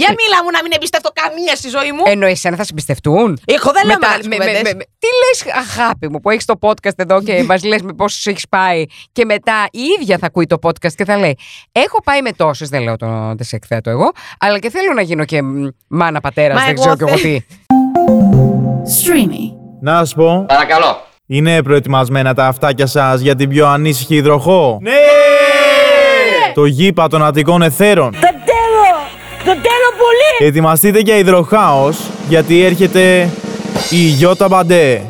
[0.00, 2.02] Για μίλα μου να μην εμπιστευτώ καμία στη ζωή μου.
[2.06, 4.62] Ενώ εσένα θα σε εμπιστευτούν; Εγώ δεν λέω Μετά- μεγάλες με- με- κουβέντες.
[4.62, 7.92] με- με- Τι λες, αγάπη μου, που έχεις το podcast εδώ και μας λες με
[7.92, 8.84] πόσους έχεις πάει.
[9.12, 11.38] Και μετά η ίδια θα ακούει το podcast και θα λέει:
[11.72, 13.06] Έχω πάει με τόσες, δεν λέω το,
[13.36, 16.70] δεν σε εκθέτω εγώ, αλλά και θέλω να γίνω και μ, μάνα πατέρας, Μα δεν
[16.70, 17.44] εγώ ξέρω κι εγώ θε- τι.
[19.02, 19.56] Streamy.
[19.80, 21.02] Να σα πω, Παρακαλώ.
[21.26, 24.90] είναι προετοιμασμένα τα αυτάκια σας για την πιο ανήσυχη υδροχό; Ναι!
[26.54, 28.14] Το γήπα των Αττικών Εθέρων.
[30.40, 33.28] Ετοιμαστείτε για υδροχάος, γιατί έρχεται
[33.90, 35.02] η Γιώτα Μπαντέ.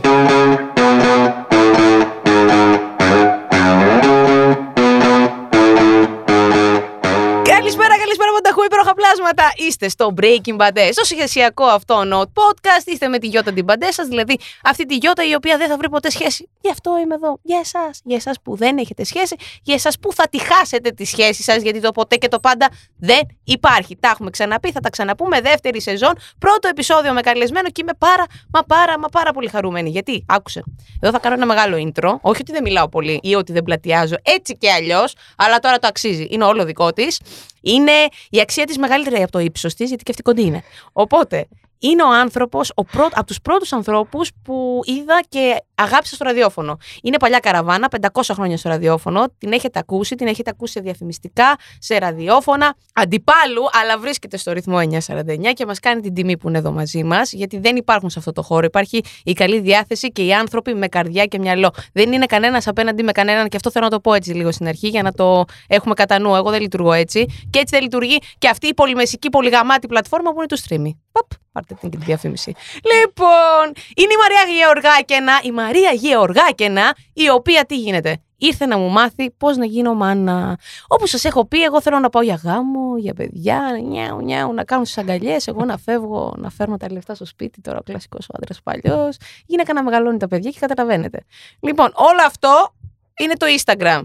[9.31, 9.53] Υπέροχα πλάσματα.
[9.57, 12.87] Είστε στο Breaking Bad, στο σχεσιακό αυτό note podcast.
[12.87, 15.77] Είστε με τη Γιώτα την Μπαντέ σας, δηλαδή αυτή τη Γιώτα η οποία δεν θα
[15.77, 16.49] βρει ποτέ σχέση.
[16.61, 17.39] Γι' αυτό είμαι εδώ.
[17.43, 18.01] Για εσάς.
[18.05, 19.37] Για εσάς που δεν έχετε σχέση.
[19.63, 22.69] Για εσάς που θα τη χάσετε τη σχέση σας, γιατί το ποτέ και το πάντα
[22.99, 23.97] δεν υπάρχει.
[24.01, 25.41] Τα έχουμε ξαναπεί, θα τα ξαναπούμε.
[25.41, 29.91] Δεύτερη σεζόν, πρώτο επεισόδιο με καλεσμένο και είμαι πάρα, μα πάρα, μα πάρα πολύ χαρούμενη.
[29.91, 30.63] Γιατί, άκουσε.
[31.01, 32.19] Εδώ θα κάνω ένα μεγάλο intro.
[32.21, 34.15] Όχι ότι δεν μιλάω πολύ ή ότι δεν πλατιάζω.
[34.23, 35.15] Έτσι και αλλιώς.
[35.37, 36.27] Αλλά τώρα το αξίζει.
[36.31, 37.21] Είναι όλο δικό της.
[37.61, 37.93] Είναι
[38.31, 40.63] η αξία της μεγαλύτερης από το ύψος της, γιατί και αυτή κοντή είναι.
[40.93, 42.73] Οπότε, είναι ο άνθρωπος,
[43.13, 46.77] από τους πρώτους ανθρώπους που είδα και αγάπησα στο ραδιόφωνο.
[47.03, 49.25] Είναι παλιά καραβάνα, 500 χρόνια στο ραδιόφωνο.
[49.39, 54.79] Την έχετε ακούσει, την έχετε ακούσει σε διαφημιστικά, σε ραδιόφωνα, αντιπάλου, αλλά βρίσκεται στο ρυθμό
[54.79, 58.19] 949 και μας κάνει την τιμή που είναι εδώ μαζί μας, γιατί δεν υπάρχουν σε
[58.19, 58.67] αυτό το χώρο.
[58.67, 61.71] Υπάρχει η καλή διάθεση και οι άνθρωποι με καρδιά και μυαλό.
[61.93, 64.69] Δεν είναι κανένας απέναντι με κανέναν, και αυτό θέλω να το πω έτσι λίγο στην
[64.69, 66.35] αρχή, για να το έχουμε κατά νου.
[66.35, 67.27] Εγώ δεν λειτουργώ έτσι.
[67.51, 70.97] Και έτσι δεν λειτουργεί και αυτή η πολυμεσική, πολυγαμάτη πλατφόρμα που είναι το streaming.
[71.19, 72.55] Παπ, πάρτε την και τη διαφήμιση.
[72.83, 73.65] Λοιπόν,
[73.97, 79.31] είναι η Μαρία Γεωργάκαινα, η Μαρία Γεωργάκαινα, η οποία τι γίνεται; Ήρθε να μου μάθει
[79.31, 80.59] πώς να γίνω μάνα.
[80.87, 84.65] Όπω σας έχω πει, εγώ θέλω να πάω για γάμο, για παιδιά, νιάου, νιάου, να
[84.65, 85.47] κάνω τι αγκαλιές.
[85.47, 87.61] Εγώ να φεύγω, να φέρνω τα λεφτά στο σπίτι.
[87.61, 89.17] Τώρα ο κλασικός ο άντρας παλιός.
[89.47, 91.25] Γυναίκα να μεγαλώνει τα παιδιά και καταλαβαίνετε.
[91.61, 92.75] Λοιπόν, όλο αυτό
[93.19, 94.03] είναι το Instagram.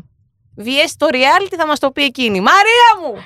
[0.57, 2.41] VS το reality θα μας το πει εκείνη.
[2.41, 3.23] Μαρία μου!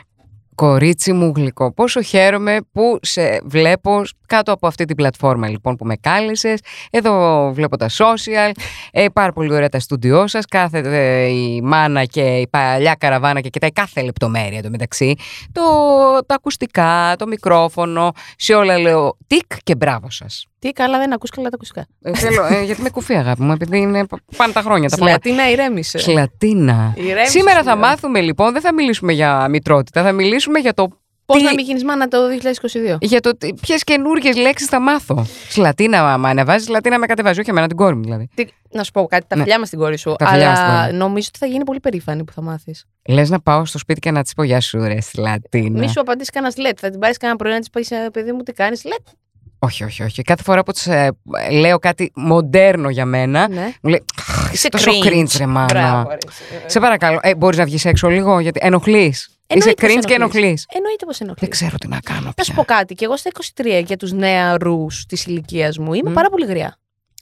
[0.57, 5.85] Κορίτσι μου γλυκό, πόσο χαίρομαι που σε βλέπω κάτω από αυτή την πλατφόρμα λοιπόν που
[5.85, 6.59] με κάλεσες.
[6.91, 8.51] Εδώ βλέπω τα social,
[8.91, 13.49] ε, πάρα πολύ ωραία τα στούντιό σας, κάθεται η μάνα και η παλιά καραβάνα και
[13.49, 15.15] κοιτάει κάθε λεπτομέρεια το μεταξύ.
[15.51, 15.61] Το,
[16.25, 20.45] τα ακουστικά, το μικρόφωνο, σε όλα λέω τικ και μπράβο σας.
[20.59, 21.85] Τι καλά δεν ακούς καλά τα ακουστικά.
[22.01, 24.05] Ε, θέλω, ε, γιατί με κουφί αγάπη μου, επειδή είναι,
[24.37, 25.09] πάνε τα χρόνια τα πολλά.
[25.09, 25.97] Σλατίνα ηρέμησε.
[25.97, 26.93] Χλατίνα.
[26.95, 27.81] Ηρέμησε, Σήμερα σου θα λέω.
[27.87, 30.87] μάθουμε λοιπόν, δεν θα μιλήσουμε για μητρότητα, θα μιλήσουμε για το
[31.25, 32.97] Πώς τι- να μην γίνεις μάνα το 2022.
[33.01, 33.31] για το
[33.61, 35.25] ποιες καινούργιες λέξεις θα μάθω.
[35.49, 37.39] Σλατίνα, άμα ανεβάζεις, Λατίνα με κατεβάζει.
[37.39, 38.27] Όχι εμένα την κόρη μου δηλαδή.
[38.35, 39.41] Τι- να σου πω κάτι, τα Ναι.
[39.41, 40.15] φιλιά μας στην κόρη σου.
[40.17, 40.97] Τα φιλιά μας στην αλλά κόρη.
[40.97, 42.85] νομίζω ότι θα γίνει πολύ περήφανη που θα μάθεις.
[43.09, 45.79] Λες να πάω στο σπίτι και να της πω Γεια σου, ρε Σλατίνα.
[45.79, 46.77] Μη σου απαντήσεις κανένας λετ.
[46.81, 48.83] Θα την πάρεις κανένα πρωί να της πεις «Ε, παιδί μου τι κάνεις.
[48.83, 49.07] Λετ.
[49.59, 50.21] Όχι, όχι, όχι.
[50.21, 50.87] Κάθε φορά που της
[51.51, 53.71] λέω κάτι μοντέρνο για μένα, Ναι.
[53.81, 55.07] μου λέει «Αχ, Είσαι τόσο cringe.
[55.07, 55.65] cringe, ρε μάνα.
[55.65, 56.63] Μπράβο, ρε, εσύ.
[56.65, 59.29] Σε παρακαλώ, ε, μπορείς να βγεις έξω λίγο, γιατί ενοχλείς.
[59.49, 60.43] Είσαι Εννοείται πως cringe και ενοχλείς.
[60.43, 60.65] ενοχλείς.
[60.73, 61.41] Εννοείται πως ενοχλείς.
[61.41, 62.75] Δεν ξέρω τι να κάνω Να σου πω πια.
[62.77, 62.93] κάτι.
[62.95, 63.29] Και εγώ στα
[63.79, 66.13] 23 για τους νεαρούς της ηλικίας μου είμαι Μμ.
[66.13, 66.77] πάρα πολύ γριά.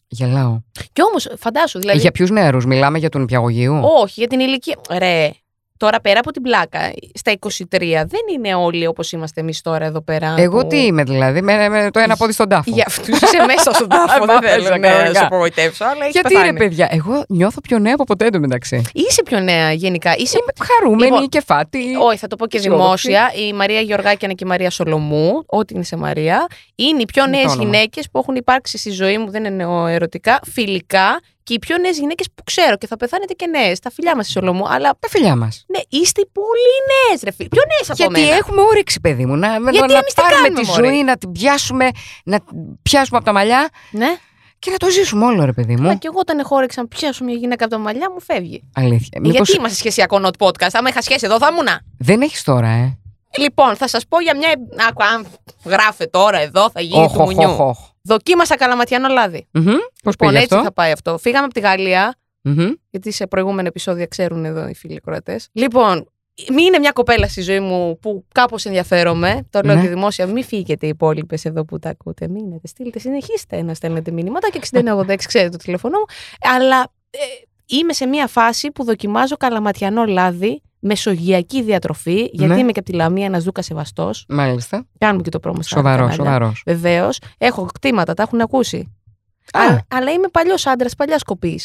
[0.07, 0.59] Γελάω.
[0.93, 1.99] Κι όμως, φαντάσου, δηλαδή.
[1.99, 3.81] Για ποιους νεαρούς μιλάμε, για τον υπηαγωγείο.
[4.01, 4.75] Όχι, για την ηλικία.
[4.97, 5.29] Ρε,
[5.77, 6.79] τώρα πέρα από την πλάκα,
[7.13, 7.57] στα 23
[8.05, 10.35] δεν είναι όλοι όπως είμαστε εμείς τώρα εδώ πέρα.
[10.37, 12.71] Εγώ που- τι είμαι δηλαδή, με, με το ένα πόδι στον τάφο.
[12.73, 14.25] Για αυτούς είσαι μέσα στον τάφο.
[14.39, 15.19] δεν θέλω να κανονικά.
[15.19, 16.51] σε απογοητεύσω, αλλά έχεις Γιατί πεθάνει.
[16.51, 18.81] ρε παιδιά, εγώ νιώθω πιο νέα από ποτέ εντωμεταξύ.
[18.93, 20.15] Είσαι πιο νέα γενικά.
[20.17, 20.37] Είσαι...
[20.37, 21.79] Είμαι χαρούμενη Λοιπόν, και φάτη.
[22.01, 22.83] Όχι, θα το πω και αισιόδοξη.
[23.07, 23.31] δημόσια.
[23.47, 27.31] Η Μαρία Γεωργάκιανα και η Μαρία Σολομού, ό,τι είναι σε Μαρία, είναι οι πιο Με
[27.31, 27.63] το νέε όνομα.
[27.63, 29.29] γυναίκες που έχουν υπάρξει στη ζωή μου.
[29.31, 33.47] Δεν είναι ερωτικά, φιλικά και οι πιο νέες γυναίκες που ξέρω και θα πεθάνετε και
[33.47, 33.79] νέες.
[33.79, 34.63] Τα φιλιά μας στη Σολομού.
[34.69, 35.63] Αλλά Τα φιλιά μας.
[35.67, 36.73] ναι, είστε πολύ
[37.09, 37.47] νέες, ρε φίλε.
[37.49, 38.35] Πιο νέες από Γιατί μένα.
[38.35, 39.35] έχουμε όρεξη, παιδί μου.
[39.35, 41.89] Να, να, Γιατί να εμείς τι πάρουμε κάνουμε, τη μωρέ; ζωή, να την πιάσουμε,
[42.23, 44.15] να την πιάσουμε από τα μαλλιά Ναι.
[44.59, 45.97] και να το ζήσουμε όλο, ρε παιδί Μα μου.
[45.97, 48.63] και εγώ όταν έχω όρεξη να πιάσω μια γυναίκα από τα μαλλιά μου φεύγει.
[48.73, 49.09] Αλήθεια.
[49.11, 51.67] Ε, Μήπως Γιατί είμαστε σχεσιακό not podcast; Άμα είχα σχέση εδώ θα ήμουν.
[51.97, 52.97] δεν έχεις τώρα, ε.
[53.37, 54.49] Λοιπόν, θα σας πω για μια.
[54.89, 55.25] Άκου, αν
[55.65, 57.49] γράφε τώρα εδώ, θα γίνει Οχ, του οχ, μουνιού.
[57.49, 57.77] οχ, οχ.
[58.05, 59.47] Δοκίμασα καλαματιανό λάδι.
[59.51, 59.63] Μμμ.
[59.65, 61.17] Πώς Λοιπόν, πήγε έτσι αυτό; θα πάει αυτό.
[61.17, 62.71] Φύγαμε από τη Γαλλία, Μμμ.
[62.89, 65.49] γιατί σε προηγούμενα επεισόδια ξέρουν εδώ οι φίλοι κροατές.
[65.51, 66.09] Λοιπόν,
[66.53, 69.47] μη είναι μια κοπέλα στη ζωή μου που κάπως ενδιαφέρομαι.
[69.49, 69.81] Το λέω Ναι.
[69.81, 70.25] και δημόσια.
[70.27, 72.27] Μην φύγετε οι υπόλοιπες εδώ που τα ακούτε.
[72.27, 76.05] Μείνετε, στείλτε, συνεχίστε να στέλνετε μηνύματα και 6986 ξέρετε το τηλεφωνό μου.
[76.55, 77.17] Αλλά ε,
[77.65, 80.61] είμαι σε μια φάση που δοκιμάζω καλαματιανό λάδι.
[80.87, 82.59] Μεσογειακή διατροφή, γιατί Ναι.
[82.59, 84.25] είμαι και από τη Λαμία ένας Δούκα Σεβαστός.
[84.29, 84.85] Μάλιστα.
[84.97, 86.15] Κάνουμε και το πρόμο στα Σοβαρό, κανάλια.
[86.23, 86.53] σοβαρό.
[86.65, 87.19] Βεβαίως.
[87.37, 88.77] Έχω κτήματα, τα έχουν ακούσει.
[89.53, 89.59] Α.
[89.61, 91.59] Αλλά, αλλά είμαι παλιός άντρας, παλιά κοπή.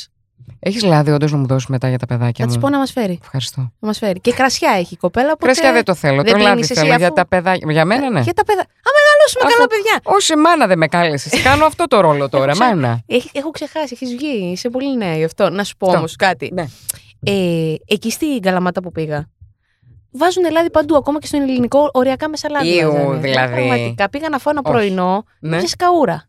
[0.59, 2.79] Έχεις λάδι, όντως να μου δώσεις μετά για τα παιδάκια Θα της μου; πω να
[2.79, 3.19] μας φέρει.
[3.23, 3.61] Ευχαριστώ.
[3.61, 4.21] Να μας φέρει.
[4.21, 5.27] Και κρασιά έχει η κοπέλα.
[5.27, 5.45] Οπότε...
[5.45, 6.23] Κρασιά δεν το θέλω.
[6.23, 7.73] δεν το λάδι πίνεις εσύ θέλω για αφού- τα παιδάκια.
[7.73, 8.21] Για μένα, ναι.
[8.21, 8.61] Για τα παιδά.
[8.61, 10.01] Α, μεγαλώσουμε Αφού- καλά παιδιά.
[10.03, 11.43] Όση μάνα δεν με κάλεσες.
[11.49, 13.03] Κάνω αυτό το ρόλο τώρα, ξε- μάνα.
[13.07, 14.51] Έχει- Έχω ξεχάσει, έχεις βγει.
[14.53, 15.51] Είσαι πολύ νέα γι' αυτό.
[15.51, 15.99] Να σου πω Αυτό.
[15.99, 16.51] όμως κάτι.
[16.55, 16.65] Ναι.
[17.25, 19.29] Ε, εκεί στην Καλαμάτα που πήγα.
[20.13, 22.69] Βάζουν λάδι παντού, ακόμα και στον ελληνικό, οριακά με σαλάτι.
[22.69, 23.19] Ιου, βάζανε.
[23.19, 23.55] δηλαδή.
[23.55, 24.75] Πραγματικά πήγα να φάω ένα Όχι.
[24.75, 25.25] πρωινό.
[25.41, 25.57] Ναι.
[25.57, 25.63] Ναι.
[25.79, 26.29] καούρα.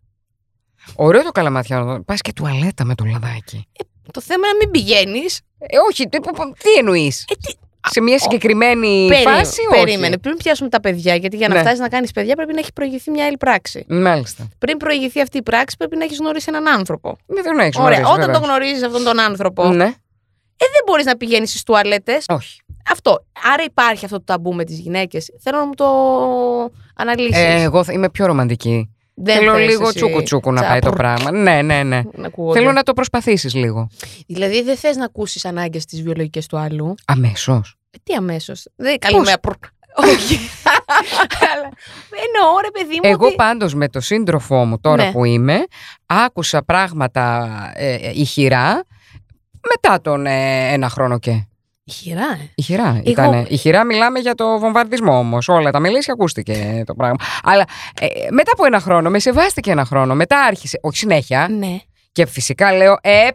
[0.96, 2.02] Ωραίο το καλαμαθιάνο.
[2.04, 3.68] Πας και τουαλέτα με το λαδάκι.
[4.12, 5.42] Το θέμα είναι να μην πηγαίνεις.
[5.58, 7.54] Ε, όχι, τι, πο- πο- τι εννοείς; Ε, τι-
[7.90, 9.84] Σε μια συγκεκριμένη φάση, όχι.
[9.84, 10.18] περίμενε.
[10.18, 11.60] Πριν πιάσουμε τα παιδιά, γιατί για να Ναι.
[11.60, 13.86] φτάσεις να κάνεις παιδιά πρέπει να έχει προηγηθεί μια άλλη πράξη.
[13.90, 14.48] Μάλιστα.
[14.58, 17.18] Πριν προηγηθεί αυτή η πράξη, πρέπει να έχεις γνωρίσει έναν άνθρωπο.
[17.26, 18.08] Δεν δεν έχεις Ωραία.
[18.08, 19.94] Όταν τον γνωρίζεις αυτόν τον άνθρωπο, Ναι,
[20.62, 22.25] ε, δεν μπορείς να πηγαίνεις στις τουαλέτες.
[22.28, 22.60] όχι.
[22.90, 23.25] Αυτό.
[23.54, 25.31] Άρα υπάρχει αυτό το ταμπού με τις γυναίκες.
[25.40, 25.86] Θέλω να μου το
[26.96, 27.38] αναλύσεις.
[27.38, 28.90] Ε, εγώ θα είμαι πιο ρομαντική.
[29.13, 31.31] δεν Θέλω θες λίγο εσύ τσούκου τσούκου να πάει το τσάπρ πράγμα.
[31.31, 32.02] Ναι, ναι, ναι.
[32.13, 32.60] Να ακούγονται.
[32.60, 33.88] Θέλω να το προσπαθήσεις λίγο.
[34.28, 37.75] Δηλαδή δεν θες να ακούσεις ανάγκες της βιολογικέ του άλλου; Αμέσως.
[37.92, 39.40] Ε, τι αμέσως; Δεν καλημέρα.
[39.96, 40.40] Όχι.
[41.54, 41.69] Αλλά
[42.25, 43.10] εννοώ ρε παιδί μου.
[43.10, 43.36] Εγώ ότι...
[43.36, 45.12] πάντως με το σύντροφό μου τώρα Ναι.
[45.12, 45.64] που είμαι,
[46.06, 48.84] άκουσα πράγματα ε, ε, ηχηρά
[49.69, 51.46] μετά τον ε, ένα χρόνο και.
[51.92, 52.52] Χειρά, ε.
[52.56, 53.46] Ηχηρά ήτανε.
[53.48, 55.48] Ηχηρά μιλάμε για το βομβαρδισμό όμως.
[55.48, 57.18] Όλα τα μιλήσει ακούστηκε το πράγμα.
[57.44, 57.63] Αλλά
[58.00, 60.16] ε, μετά από ένα χρόνο, με σεβάστηκε ένα χρόνο.
[60.16, 60.80] Μετά άρχισε.
[60.81, 61.48] Όχι συνέχεια.
[61.50, 61.78] Ναι.
[62.12, 63.28] Και φυσικά λέω, Ε,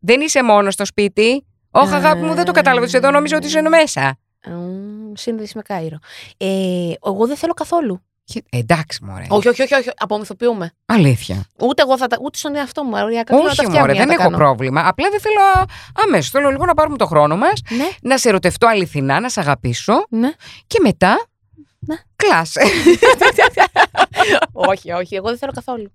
[0.00, 1.46] δεν είσαι μόνος στο σπίτι.
[1.70, 2.94] Όχι, αγάπη μου, δεν το κατάλαβες.
[2.94, 4.18] Εδώ νόμιζα ότι είσαι μέσα.
[4.46, 5.98] Μμμ, Σύνδεση με Κάιρο.
[6.36, 6.46] Ε,
[7.06, 8.02] εγώ δεν θέλω καθόλου.
[8.32, 9.24] Και- ε, εντάξει, μωρέ.
[9.28, 9.90] Όχι, όχι, όχι, όχι.
[9.98, 10.72] Απομυθοποιούμε.
[10.86, 11.44] Αλήθεια.
[11.60, 12.16] Ούτε εγώ θα τα.
[12.22, 12.90] Ούτε στον εαυτό μου.
[12.94, 14.44] Οριακά θέλω να τα Όχι, φτιάχνω μωρέ, για να δεν τα έχω κάνω.
[14.44, 14.82] πρόβλημα.
[14.86, 15.66] Απλά δεν θέλω
[16.06, 16.30] αμέσως.
[16.30, 20.06] Θέλω λίγο να πάρουμε το χρόνο μας, Ναι, να σε ερωτευτώ αληθινά, να σε αγαπήσω
[20.08, 20.32] ναι.
[20.66, 21.26] και μετά.
[21.86, 21.96] Ναι.
[22.16, 22.60] Κλάσε.
[24.52, 25.92] όχι, όχι, εγώ δεν θέλω καθόλου.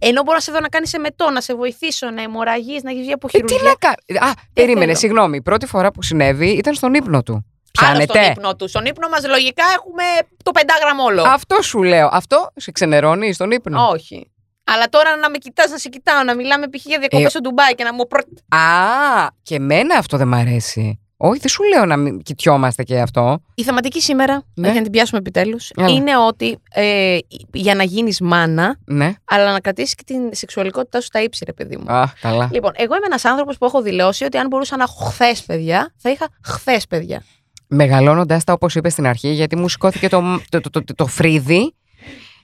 [0.00, 3.02] Ενώ μπορώ να σε δω να κάνεις εμετό, να σε βοηθήσω, να αιμορραγείς, να έχεις
[3.02, 3.68] βγει από Ε, τι χειρουργία.
[3.68, 4.30] να κάνω.
[4.30, 4.96] Α, περίμενε, θέλω.
[4.98, 5.36] συγγνώμη.
[5.36, 7.44] Η πρώτη φορά που συνέβη ήταν στον ύπνο του.
[7.80, 8.70] Άλλο στον Πιάνετε; ύπνο τους.
[8.70, 10.02] Στον ύπνο μας λογικά έχουμε
[10.42, 11.22] το πεντάγραμμο όλο.
[11.26, 12.08] Αυτό σου λέω.
[12.12, 14.30] Αυτό σε ξενερώνει στον ύπνο; Όχι.
[14.64, 16.84] Αλλά τώρα να με κοιτάς, να σε κοιτάω, να μιλάμε π.χ.
[16.84, 18.20] για διακοπές Ε, στο Ντουμπάι και να μου προ...
[18.60, 21.00] Α, και εμένα αυτό δεν μ' αρέσει.
[21.22, 23.42] Όχι, δεν σου λέω να μην κοιτιόμαστε και αυτό.
[23.54, 24.66] Η θεματική σήμερα, Ναι.
[24.66, 25.88] για να την πιάσουμε επιτέλους, Έλα.
[25.88, 27.18] είναι ότι ε,
[27.52, 29.12] για να γίνεις μάνα, Ναι.
[29.24, 31.92] αλλά να κρατήσεις και την σεξουαλικότητά σου στα ύψη, ρε παιδί μου.
[31.92, 32.48] Α, καλά.
[32.52, 35.92] Λοιπόν, εγώ είμαι ένας άνθρωπος που έχω δηλώσει ότι αν μπορούσα να έχω χθες παιδιά,
[35.96, 37.22] θα είχα χθες παιδιά.
[37.72, 41.74] Μεγαλώνοντα τα, όπως είπες στην αρχή, γιατί μου σηκώθηκε το, το, το, το, το φρύδι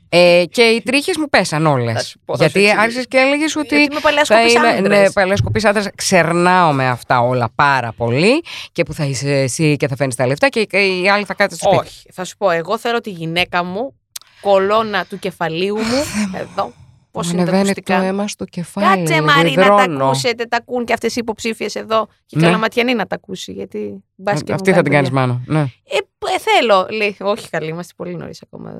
[0.08, 1.92] ε, και οι τρίχες μου πέσαν όλες.
[1.94, 2.82] Θα σου πω, θα σου Γιατί εξηγήσω.
[2.82, 3.76] άρχισες και έλεγες ότι.
[3.76, 4.98] Γιατί είμαι παλιά θα σκοπής είμαι, άντρες.
[5.00, 5.88] ναι, παλαιοσκοπής άντρας.
[5.94, 8.42] Ξερνάω με αυτά όλα πάρα πολύ
[8.72, 11.56] και που θα είσαι εσύ και θα φέρνει τα λεφτά και οι άλλοι θα κάτσει
[11.56, 11.86] στο σπίτι.
[11.86, 12.08] Όχι.
[12.12, 13.94] Θα σου πω, εγώ θέλω τη γυναίκα μου,
[14.40, 16.72] κολόνα του κεφαλίου μου, εδώ.
[17.16, 18.86] Πώς Μου είναι τα ανεβαίνει το ακουστικά; αίμα στο κεφάλι.
[19.04, 20.04] Κάτσε Μαρή να τα υδρώνω.
[20.04, 22.06] ακούσετε, τα ακούν και αυτές οι υποψήφιες εδώ.
[22.06, 22.44] Και η Ναι.
[22.44, 23.52] Καλαματιανή να τα ακούσει.
[23.52, 25.40] Γιατί μπας και Αυτή μου θα την κάνει κάνεις μάνα.
[25.46, 25.60] Ναι.
[25.60, 27.16] Ε, π- ε, θέλω, λέει.
[27.20, 28.72] Όχι, καλή, είμαστε πολύ νωρίς ακόμα.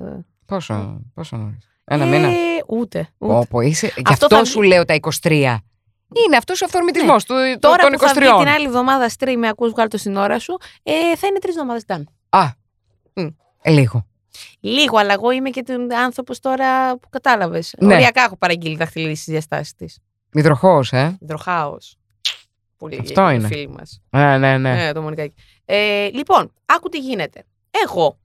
[0.46, 2.28] Πόσο, πόσο νωρίς; Ένα ε, μήνα.
[2.66, 3.08] Ούτε.
[3.18, 3.86] ούτε.Όπο, είσαι...
[3.86, 5.30] Γι' Αυτό αυτό θα σου βγει- λέω τα 23.
[6.26, 7.58] Είναι αυτός ο αυθορμητισμός του, Ναι.
[7.58, 8.38] Τώρα των που θα βγει 23.
[8.38, 11.54] την άλλη εβδομάδα stream με ακούς βγάλω το στην ώρα σου, ε, θα είναι τρεις
[11.56, 12.02] εβδομάδες done.
[12.28, 12.44] Α,
[13.14, 13.26] Μμ.
[13.62, 14.06] ε, λίγο.
[14.60, 17.74] Λίγο, αλλά εγώ είμαι και τον άνθρωπος τώρα που κατάλαβες.
[17.78, 17.94] Ναι.
[17.94, 19.98] Οριακά έχω παραγγείλει δαχτυλίδι στις διαστάσεις της.
[20.32, 21.16] Υδροχό, ε.
[21.20, 21.96] Υδροχάος.
[22.78, 23.46] Πολύ Αυτό γεια, είναι.
[23.46, 24.00] φίλοι μας.
[24.10, 24.86] Ναι, ναι, ναι.
[24.86, 25.34] Ε, το Μονικάκι.
[25.64, 27.44] Ε, λοιπόν, άκου τι γίνεται.
[27.84, 28.18] Εγώ,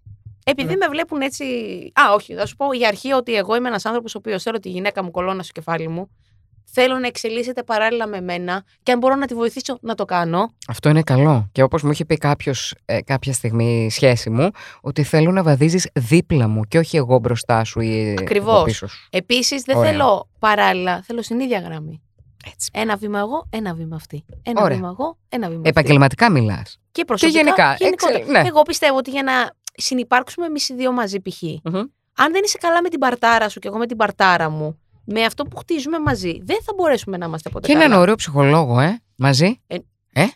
[0.44, 0.76] επειδή Ναι.
[0.76, 1.46] με βλέπουν έτσι.
[2.02, 4.60] Α, όχι, θα σου πω για αρχή ότι εγώ είμαι ένας άνθρωπος ο οποίος θέλω
[4.60, 6.10] τη γυναίκα μου κολόνα στο κεφάλι μου.
[6.74, 10.54] Θέλω να εξελίσσεται παράλληλα με μένα και αν μπορώ να τη βοηθήσω να το κάνω.
[10.68, 11.50] Αυτό είναι καλό.
[11.52, 12.76] Και όπως μου είχε πει κάποιος
[13.06, 14.50] κάποια στιγμή σχέση μου,
[14.82, 18.54] ότι θέλω να βαδίζεις δίπλα μου και όχι εγώ μπροστά σου ή Ακριβώς.
[18.56, 19.08] εγώ πίσω σου.
[19.12, 19.92] Επίσης, δεν Ωραία.
[19.92, 22.02] θέλω παράλληλα, θέλω στην ίδια γραμμή.
[22.54, 22.70] Έτσι.
[22.74, 24.26] Ένα βήμα εγώ, ένα βήμα αυτή.
[24.44, 24.76] Ένα Ωραία.
[24.76, 25.70] βήμα εγώ, ένα βήμα αυτή.
[25.70, 26.80] Επαγγελματικά μιλάς.
[26.92, 27.40] Και προσωπικά.
[27.40, 28.18] γενικά, γενικότερα.
[28.20, 28.48] εξε- ναι.
[28.48, 29.32] Εγώ πιστεύω ότι για να
[29.78, 31.44] συνεπάρξουμε εμείς οι δύο μαζί, π.χ.
[32.16, 35.22] αν δεν είσαι καλά με την παρτάρα σου και εγώ με την παρτάρα μου, με
[35.24, 37.86] αυτό που χτίζουμε μαζί, δεν θα μπορέσουμε να είμαστε ποτέ Και καλά.
[37.86, 39.62] έναν ωραίο ψυχολόγο, ε, μαζί.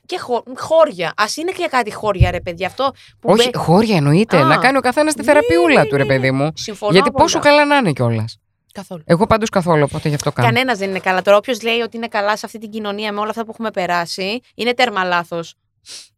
[0.06, 1.08] Και χω- χώρια.
[1.08, 2.68] Α είναι και κάτι χώρια, ρε παιδιά.
[2.68, 4.38] Αυτό που Όχι, μπε- χώρια εννοείται.
[4.38, 4.44] Α.
[4.44, 6.52] να κάνει ο καθένας τη Ναι, θεραπείουλα ναι, του, ρε ναι, παιδί μου.
[6.56, 6.92] Συμφωνώ.
[6.92, 7.34] Γιατί απόλυτα.
[7.38, 8.38] πόσο καλά να είναι κιόλας.
[8.74, 9.02] Καθόλου.
[9.06, 10.48] Εγώ πάντως καθόλου, οπότε γι' αυτό κάνω.
[10.48, 11.22] Κανένας δεν είναι καλά.
[11.22, 13.72] Τώρα, όποιος λέει ότι είναι καλά σε αυτή την κοινωνία με όλα αυτά που έχουμε
[13.72, 15.56] περάσει, είναι τέρμα λάθος.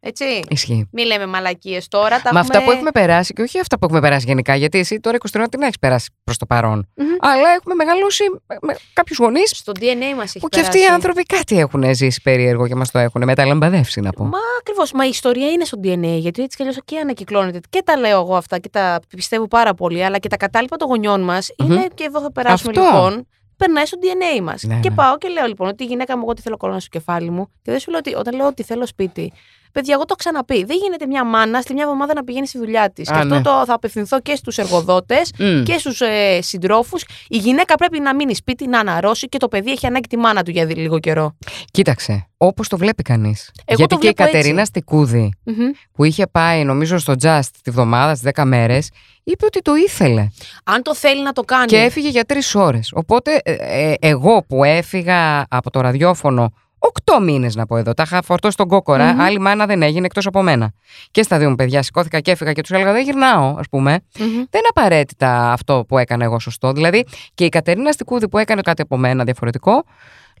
[0.00, 0.24] Έτσι.
[0.48, 0.88] Ισχύει.
[0.92, 2.08] Μην λέμε μαλακίες τώρα.
[2.08, 2.40] Τα Με έχουμε...
[2.40, 4.54] αυτά που έχουμε περάσει και όχι αυτά που έχουμε περάσει γενικά.
[4.54, 6.88] Γιατί εσύ τώρα 23 την έχεις περάσει προς το παρόν.
[6.94, 7.06] Μμμ.
[7.20, 10.80] Αλλά έχουμε μεγαλώσει με, με κάποιους γονείς Στο DNA μας έχει που και αυτοί οι
[10.80, 10.94] περάσει.
[10.94, 14.24] άνθρωποι κάτι έχουν ζήσει περίεργο και μας το έχουν μεταλαμπαδεύσει, να πω.
[14.24, 14.92] Μα ακριβώς.
[14.92, 16.18] Μα η ιστορία είναι στο DNA.
[16.18, 17.60] Γιατί έτσι κι αλλιώς και ανακυκλώνεται.
[17.70, 20.04] Και τα λέω εγώ αυτά και τα πιστεύω πάρα πολύ.
[20.04, 21.70] Αλλά και τα κατάλοιπα των γονιών μας Μμμ.
[21.72, 22.82] είναι και εδώ θα περάσουμε Αυτό.
[22.92, 23.26] λοιπόν.
[23.56, 24.62] περνάει στο DNA μας.
[24.62, 24.94] Ναι, και ναι.
[24.94, 27.46] πάω και λέω λοιπόν ότι η γυναίκα μου, εγώ τι θέλω κολόνα στο κεφάλι μου.
[27.62, 29.32] Και δεν σου λέω ότι όταν λέω ότι θέλω σπίτι.
[29.72, 30.64] Παιδιά, εγώ το έχω ξαναπεί.
[30.64, 33.08] Δεν γίνεται μια μάνα στη μια εβδομάδα να πηγαίνει στη δουλειά της.
[33.08, 33.40] Και Α, αυτό ναι.
[33.42, 35.62] το θα απευθυνθώ και στους εργοδότες Μμ.
[35.62, 37.04] και στους ε, συντρόφους.
[37.28, 40.42] Η γυναίκα πρέπει να μείνει σπίτι, να αναρρώσει και το παιδί έχει ανάγκη τη μάνα
[40.42, 41.36] του για δι- λίγο καιρό.
[41.70, 43.50] Κοίταξε, όπως το βλέπει κανείς.
[43.64, 44.36] Εγώ Γιατί το και η βλέπω έτσι.
[44.36, 45.70] Κατερίνα Στικούδη, Μμμ.
[45.92, 48.90] που είχε πάει, νομίζω, στο Just τη βδομάδα, στις 10 μέρες,
[49.24, 50.28] είπε ότι το ήθελε.
[50.64, 51.66] Αν το θέλει να το κάνει.
[51.66, 52.90] Και έφυγε για τρεις ώρες.
[52.94, 56.52] Οπότε, ε, ε, εγώ που έφυγα από το ραδιόφωνο.
[56.78, 57.94] Οκτώ μήνες να πω εδώ.
[57.94, 59.12] Τα είχα φορτώσει στον κόκορα.
[59.12, 59.20] Μμμ.
[59.20, 60.72] Άλλη μάνα δεν έγινε εκτός από μένα.
[61.10, 64.00] Και στα δύο μου παιδιά σηκώθηκα και έφυγα και τους έλεγα: Δεν γυρνάω, ας πούμε.
[64.18, 64.26] Μμμ.
[64.28, 66.72] Δεν είναι απαραίτητα αυτό που έκανα εγώ σωστό.
[66.72, 69.84] Δηλαδή και η Κατερίνα Στικούδη που έκανε κάτι από μένα διαφορετικό.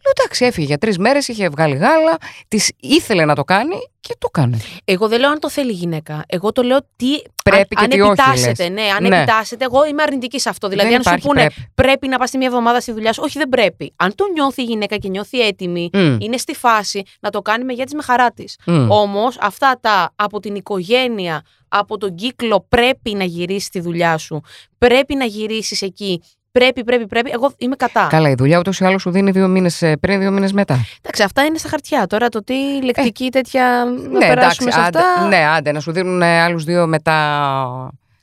[0.08, 2.16] Λέω εντάξει, έφυγε για τρεις μέρες, είχε βγάλει γάλα,
[2.48, 4.58] της ήθελε να το κάνει και το έκανε.
[4.84, 6.24] Εγώ δεν λέω αν το θέλει η γυναίκα.
[6.28, 7.18] Εγώ το λέω τι.
[7.44, 8.72] Πρέπει αν, και αν τι όχι, επιτάσσεται, λες.
[8.72, 9.16] ναι, αν Ναι.
[9.16, 10.68] επιτάσσεται, εγώ είμαι αρνητική σε αυτό.
[10.68, 11.70] Δηλαδή, Δεν αν σου υπάρχει πούνε πρέπει.
[11.74, 12.08] πρέπει.
[12.08, 13.92] να πας τη μία εβδομάδα στη δουλειά σου, όχι, δεν πρέπει.
[13.96, 17.64] Αν το νιώθει η γυναίκα και νιώθει έτοιμη, Μμ, είναι στη φάση να το κάνει
[17.64, 18.56] με για τη με χαρά της.
[18.66, 18.90] μμ.
[18.90, 24.40] Όμως, αυτά τα από την οικογένεια, από τον κύκλο, πρέπει να γυρίσεις τη δουλειά σου.
[24.78, 26.22] Πρέπει να γυρίσεις εκεί.
[26.52, 27.30] Πρέπει, πρέπει, πρέπει.
[27.34, 28.06] Εγώ είμαι κατά.
[28.10, 30.84] Καλά, η δουλειά ούτως ή άλλως σου δίνει δύο μήνες πριν, δύο μήνες μετά.
[31.00, 32.06] Εντάξει, αυτά είναι στα χαρτιά.
[32.06, 33.84] Τώρα το τι λεκτική τέτοια.
[34.10, 35.26] να ναι, περάσουμε σε άντε, αυτά.
[35.28, 37.14] ναι, άντε να σου δίνουν άλλους δύο μετά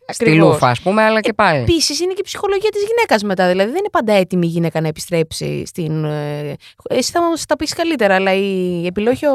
[0.07, 0.51] στη Ακριβώς.
[0.51, 1.59] λούφα, ας πούμε, αλλά και πάλι.
[1.61, 3.47] Επίση είναι και η ψυχολογία της γυναίκας μετά.
[3.47, 6.05] Δηλαδή δεν είναι πάντα έτοιμη η γυναίκα να επιστρέψει στην.
[6.05, 6.53] ε,
[6.89, 9.31] Εσύ θα μας τα πεις καλύτερα, αλλά η επιλόγιο.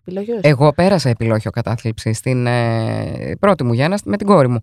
[0.00, 0.38] επιλόγιος.
[0.42, 4.58] Εγώ πέρασα επιλόχιο κατάθλιψη στην ε, πρώτη μου Γιάννα με την κόρη μου.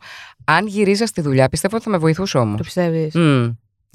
[0.45, 2.57] Αν γύριζα στη δουλειά, πιστεύω ότι θα με βοηθούσε όμως.
[2.57, 3.13] Το πιστεύεις;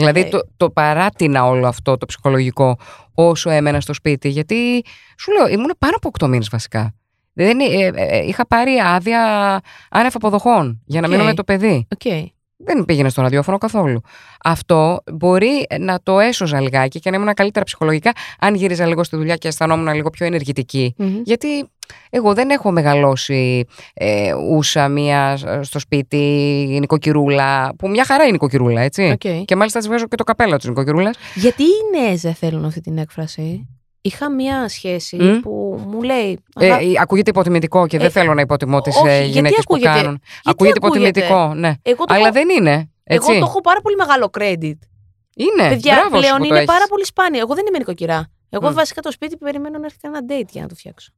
[0.01, 0.25] Δηλαδή Ε.
[0.25, 2.79] το, το παρέτεινα όλο αυτό το ψυχολογικό
[3.15, 4.29] όσο έμενα στο σπίτι.
[4.29, 4.85] Γιατί
[5.19, 6.95] σου λέω, ήμουν πάνω από 8 μήνες βασικά.
[7.33, 9.21] Δεν, ε, ε, ε, είχα πάρει άδεια
[9.91, 11.13] άνευ αποδοχών για να Οκ.
[11.13, 11.87] μείνω με το παιδί.
[11.93, 12.31] Οκ.
[12.57, 14.01] Δεν πήγαινε στο ραδιόφωνο καθόλου.
[14.45, 19.17] Αυτό μπορεί να το έσωζα λιγάκι και να ήμουν καλύτερα ψυχολογικά αν γύριζα λίγο στη
[19.17, 20.95] δουλειά και αισθανόμουν λίγο πιο ενεργητική.
[20.99, 21.21] Μμμ.
[21.25, 21.47] Γιατί
[22.11, 26.17] εγώ δεν έχω μεγαλώσει ε, ούσα μία ε, στο σπίτι
[26.81, 29.11] νοικοκυρούλα, που μια χαρά είναι νοικοκυρούλα, έτσι.
[29.11, 29.45] Οκ.
[29.45, 31.15] Και μάλιστα τη βγάζω και το καπέλο της νοικοκυρούλα.
[31.35, 33.69] Γιατί οι νέες δεν θέλουν αυτή την έκφραση;
[34.03, 35.41] Είχα μία σχέση Μμ.
[35.41, 36.39] που μου λέει.
[36.61, 39.57] Ε, «Αγα- ε, ακούγεται υποτιμητικό και δεν Ε, θέλω να υποτιμώ τις όχι, γιατί γυναίκες
[39.65, 40.21] που ακούγεται- κάνουν.
[40.45, 41.73] Ακούγεται υποτιμητικό, ναι.
[41.83, 42.91] εγώ το Αλλά έχω, δεν είναι.
[43.05, 43.31] Έτσι.
[43.33, 44.79] εγώ το έχω πάρα πολύ μεγάλο credit.
[45.37, 45.69] Είναι.
[45.69, 46.67] Παιδιά, Μπράβο σου πλέον που το είναι έχεις.
[46.73, 47.41] πάρα πολύ σπάνιο.
[47.41, 48.27] Εγώ δεν είμαι νοικοκυρά.
[48.51, 48.75] Εγώ Μμ.
[48.75, 51.11] βασικά το σπίτι περιμένω να έρθει ένα date για να το φτιάξω.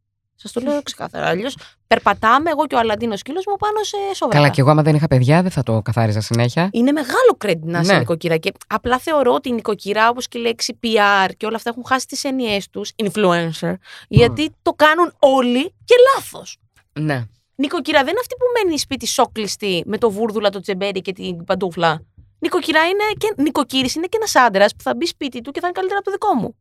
[0.42, 1.26] Σας το λέω ξεκάθαρα.
[1.26, 1.56] Αλλιώς
[1.86, 4.38] περπατάμε εγώ και ο Αλαντίνος σκύλος μου πάνω σε σοβαρά.
[4.38, 6.68] Καλά, και εγώ άμα δεν είχα παιδιά δεν θα το καθάριζα συνέχεια.
[6.72, 7.98] Είναι μεγάλο credit να είσαι Ναι.
[7.98, 8.36] νοικοκυρά.
[8.36, 11.84] Και απλά θεωρώ ότι η νοικοκυρά, όπως και η λέξη PR και όλα αυτά έχουν
[11.86, 13.74] χάσει τις έννοιές τους, influencer,
[14.08, 16.58] γιατί το κάνουν όλοι και λάθος.
[16.92, 17.24] Ναι.
[17.54, 21.44] Νοικοκυρά δεν είναι αυτή που μένει σπίτι σόκλειστη με το βούρδουλα, το τσεμπέρι και την
[21.44, 22.02] παντούφλα.
[22.38, 25.66] Νοικοκυρά είναι και νοικοκύρης είναι και ένας άντρας που θα μπει σπίτι του και θα
[25.66, 26.56] είναι καλύτερα από το δικό μου.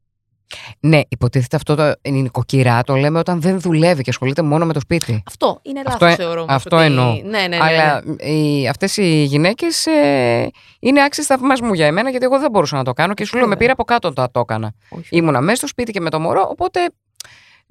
[0.79, 4.73] Ναι, υποτίθεται αυτό το η νοικοκυρά το λέμε όταν δεν δουλεύει και ασχολείται μόνο με
[4.73, 5.23] το σπίτι.
[5.27, 6.41] Αυτό είναι λάθος, Αυτό ε- θεωρώ.
[6.41, 7.13] όμως, αυτό ότι- εννοώ.
[7.13, 7.57] Ναι, ναι, ναι.
[7.61, 8.23] Αλλά ναι.
[8.29, 12.83] οι, αυτές οι γυναίκες ε, είναι άξιες θαυμασμού για εμένα γιατί εγώ δεν μπορούσα να
[12.83, 13.57] το κάνω και σου λέω με Βέβαια.
[13.61, 14.73] πήρα από κάτω το το έκανα.
[14.89, 15.07] Όχι.
[15.09, 16.79] Ήμουνα μέσα στο σπίτι και με το μωρό, οπότε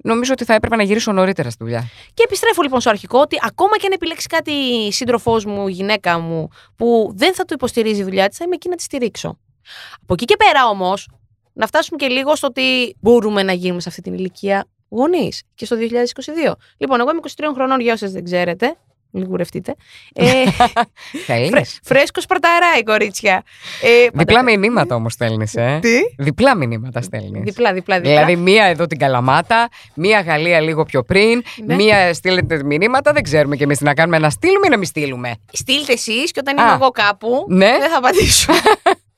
[0.03, 1.87] νομίζω ότι θα έπρεπε να γυρίσω νωρίτερα στη δουλειά.
[2.13, 5.71] Και επιστρέφω λοιπόν στο αρχικό ότι ακόμα και αν επιλέξει κάτι η σύντροφός μου, η
[5.71, 8.83] γυναίκα μου, που δεν θα το υποστηρίζει η δουλειά της, θα είμαι εκεί να τη
[8.83, 9.37] στηρίξω.
[10.03, 11.09] Από εκεί και πέρα όμως,
[11.53, 15.65] να φτάσουμε και λίγο στο ότι μπορούμε να γίνουμε σε αυτή την ηλικία γονείς και
[15.65, 16.51] στο 2022.
[16.77, 18.75] Λοιπόν, εγώ είμαι 23 χρονών για όσες δεν ξέρετε.
[19.13, 19.75] Λιγουρευτείτε.
[20.13, 20.25] Ε,
[21.25, 21.49] Θέλεις.
[21.49, 23.43] φρέ, Φρέσκο σπαρταράει, κορίτσια.
[23.81, 25.79] Ε, Διπλά μηνύματα όμως στέλνεις, ε.
[25.81, 27.41] Τι; Διπλά μηνύματα στέλνεις.
[27.43, 28.11] Διπλά, διπλά, διπλά.
[28.11, 31.75] Δηλαδή, μία εδώ την Καλαμάτα, μία Γαλλία λίγο πιο πριν, Ναι.
[31.75, 34.87] μία στείλετε μηνύματα, δεν ξέρουμε κι εμείς τι να κάνουμε, να στείλουμε ή να μην
[34.87, 35.33] στείλουμε.
[35.51, 36.63] Στείλτε εσείς και όταν Α.
[36.63, 37.77] είμαι εγώ κάπου, Ναι.
[37.79, 38.53] δεν θα απαντήσω.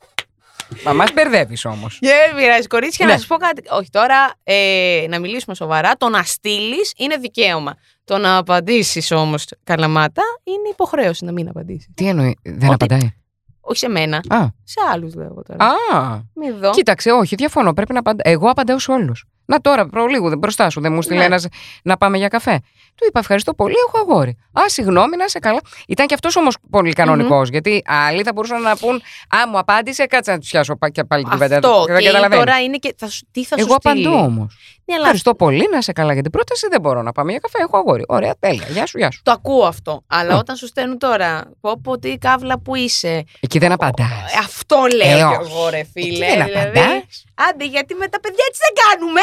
[0.86, 1.98] Μα μας μπερδεύεις όμως.
[2.02, 3.12] Δεν πειράζει, κορίτσια, Ναι.
[3.14, 3.62] να σα πω κάτι.
[3.70, 5.96] Όχι, τώρα ε, να μιλήσουμε σοβαρά.
[5.98, 7.74] Το να στείλεις είναι δικαίωμα.
[8.04, 11.88] Το να απαντήσεις όμως, καλαμάτα, είναι υποχρέωση να μην απαντήσεις.
[11.96, 13.14] Τι εννοεί, δεν Ότι- απαντάει;
[13.62, 15.66] Όχι σε μένα, Α, σε άλλους λέω τώρα.
[15.66, 16.70] α, Μην δω.
[16.72, 17.74] κοίταξε, όχι, διαφωνώ.
[17.74, 18.22] Πρέπει να απαντά.
[18.30, 19.26] Εγώ απαντάω σε όλους.
[19.46, 21.26] Να τώρα, προ λίγο, δεν μπροστά σου, δεν μου στείλει Ναι.
[21.26, 21.48] ένας
[21.84, 22.60] να πάμε για καφέ.
[22.96, 24.38] Του είπα ευχαριστώ πολύ, έχω αγόρι.
[24.52, 25.60] Α, συγγνώμη, να είσαι καλά.
[25.88, 28.96] Ήταν και αυτός όμως πολύ κανονικός, γιατί άλλοι θα μπορούσαν να πούν
[29.30, 31.56] Α, μου απάντησε, κάτσε να τους πιάσω πα- και πάλι την κουβέντα.
[31.56, 31.84] Αυτό.
[31.88, 32.46] Δεν Και καταλαβαίνεις.
[32.46, 32.96] τώρα είναι και.
[32.98, 34.58] Θα σου, τι θα Εγώ σου στείλει; απαντώ όμως.
[34.86, 36.68] Ναι, αλλά Ευχαριστώ πολύ, να είσαι καλά για την πρόταση.
[36.70, 38.04] Δεν μπορώ να πάμε για καφέ, έχω αγόρι.
[38.08, 38.66] Ωραία, τέλεια.
[38.70, 39.22] Γεια σου, γεια σου.
[39.24, 40.04] το ακούω αυτό.
[40.08, 40.38] Αλλά Ναι.
[40.40, 43.24] όταν σου στέλνουν τώρα, πω πω τι καύλα που είσαι.
[43.40, 44.08] Εκεί δεν απαντάς.
[44.34, 45.52] Ε, Αυτό λέω Ε, κι όχι.
[45.52, 46.26] εγώ, ρε φίλε.
[46.26, 46.80] Εκεί δεν δηλαδή.
[46.80, 47.24] απαντάς.
[47.50, 49.22] Άντε, γιατί με τα παιδιά έτσι δεν κάνουμε.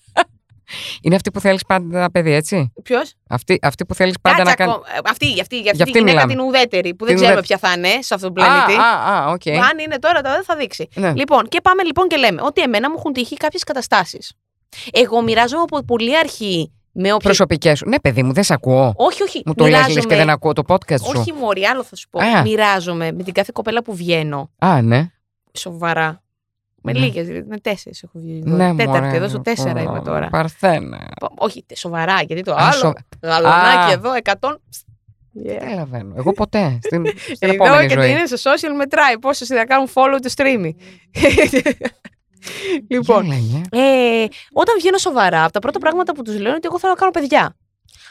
[1.02, 4.72] Είναι αυτή που θέλεις πάντα παιδί, έτσι; Ποιος; Αυτή, αυτή που θέλεις πάντα να κάνει.
[4.72, 6.34] Αυτή, αυτή, για αυτή Για τη αυτή γυναίκα μιλάμε.
[6.34, 7.60] την ουδέτερη που δεν Την ξέρουμε ουδέτερη.
[7.60, 8.80] ποια θα είναι σε αυτόν τον Α, πλανήτη.
[8.82, 9.48] α, α, οκ.
[9.48, 10.88] Αν είναι τώρα, τώρα δεν θα δείξει.
[10.96, 11.14] Ναι.
[11.16, 14.34] Λοιπόν, και πάμε λοιπόν και λέμε ότι εμένα μου έχουν τύχει κάποιες καταστάσεις.
[14.92, 17.18] Εγώ μοιράζομαι από πολύ αρχή με όποιες.
[17.24, 17.88] Προσωπικές σου.
[17.90, 18.94] Ναι, παιδί μου, δεν σε ακούω.
[18.96, 19.42] Όχι, όχι.
[19.46, 21.14] Μου το λες, λες μοιράζομαι- και δεν ακούω το podcast σου.
[21.20, 22.20] Όχι, Μωρή, άλλο θα σου πω.
[22.20, 22.42] Α.
[22.42, 24.50] Μοιράζομαι με την κάθε κοπέλα που βγαίνω.
[24.58, 25.12] Α, ναι.
[25.54, 26.22] Σοβαρά.
[26.82, 27.00] Με Ναι.
[27.00, 28.42] λίγες, με τέσσερις έχω βγει.
[28.46, 28.56] εδώ.
[28.56, 30.28] Ναι, Τέταρτη, μωρέ, εδώ στο τέσσερα πω, είμαι τώρα.
[30.30, 31.08] Παρθένα.
[31.20, 32.74] Πα- Όχι, τε- σοβαρά, γιατί το Α, άλλο.
[32.74, 33.92] σο- Γαλονάκι Α.
[33.92, 34.60] εδώ, 100.
[35.32, 35.60] Δεν Yeah.
[35.60, 36.14] καταλαβαίνω.
[36.18, 36.80] Εγώ ποτέ.
[36.84, 37.06] Στην,
[37.36, 38.12] στην Εδώ επόμενη και ζωή.
[38.12, 39.20] είναι στο social μετράει.
[39.20, 40.72] Πόσοι θα κάνουν follow το streaming.
[42.88, 43.62] λοιπόν, Για λέγε.
[43.72, 46.92] ε, όταν βγαίνω σοβαρά, από τα πρώτα πράγματα που τους λέω είναι ότι εγώ θέλω
[46.94, 47.56] να κάνω παιδιά.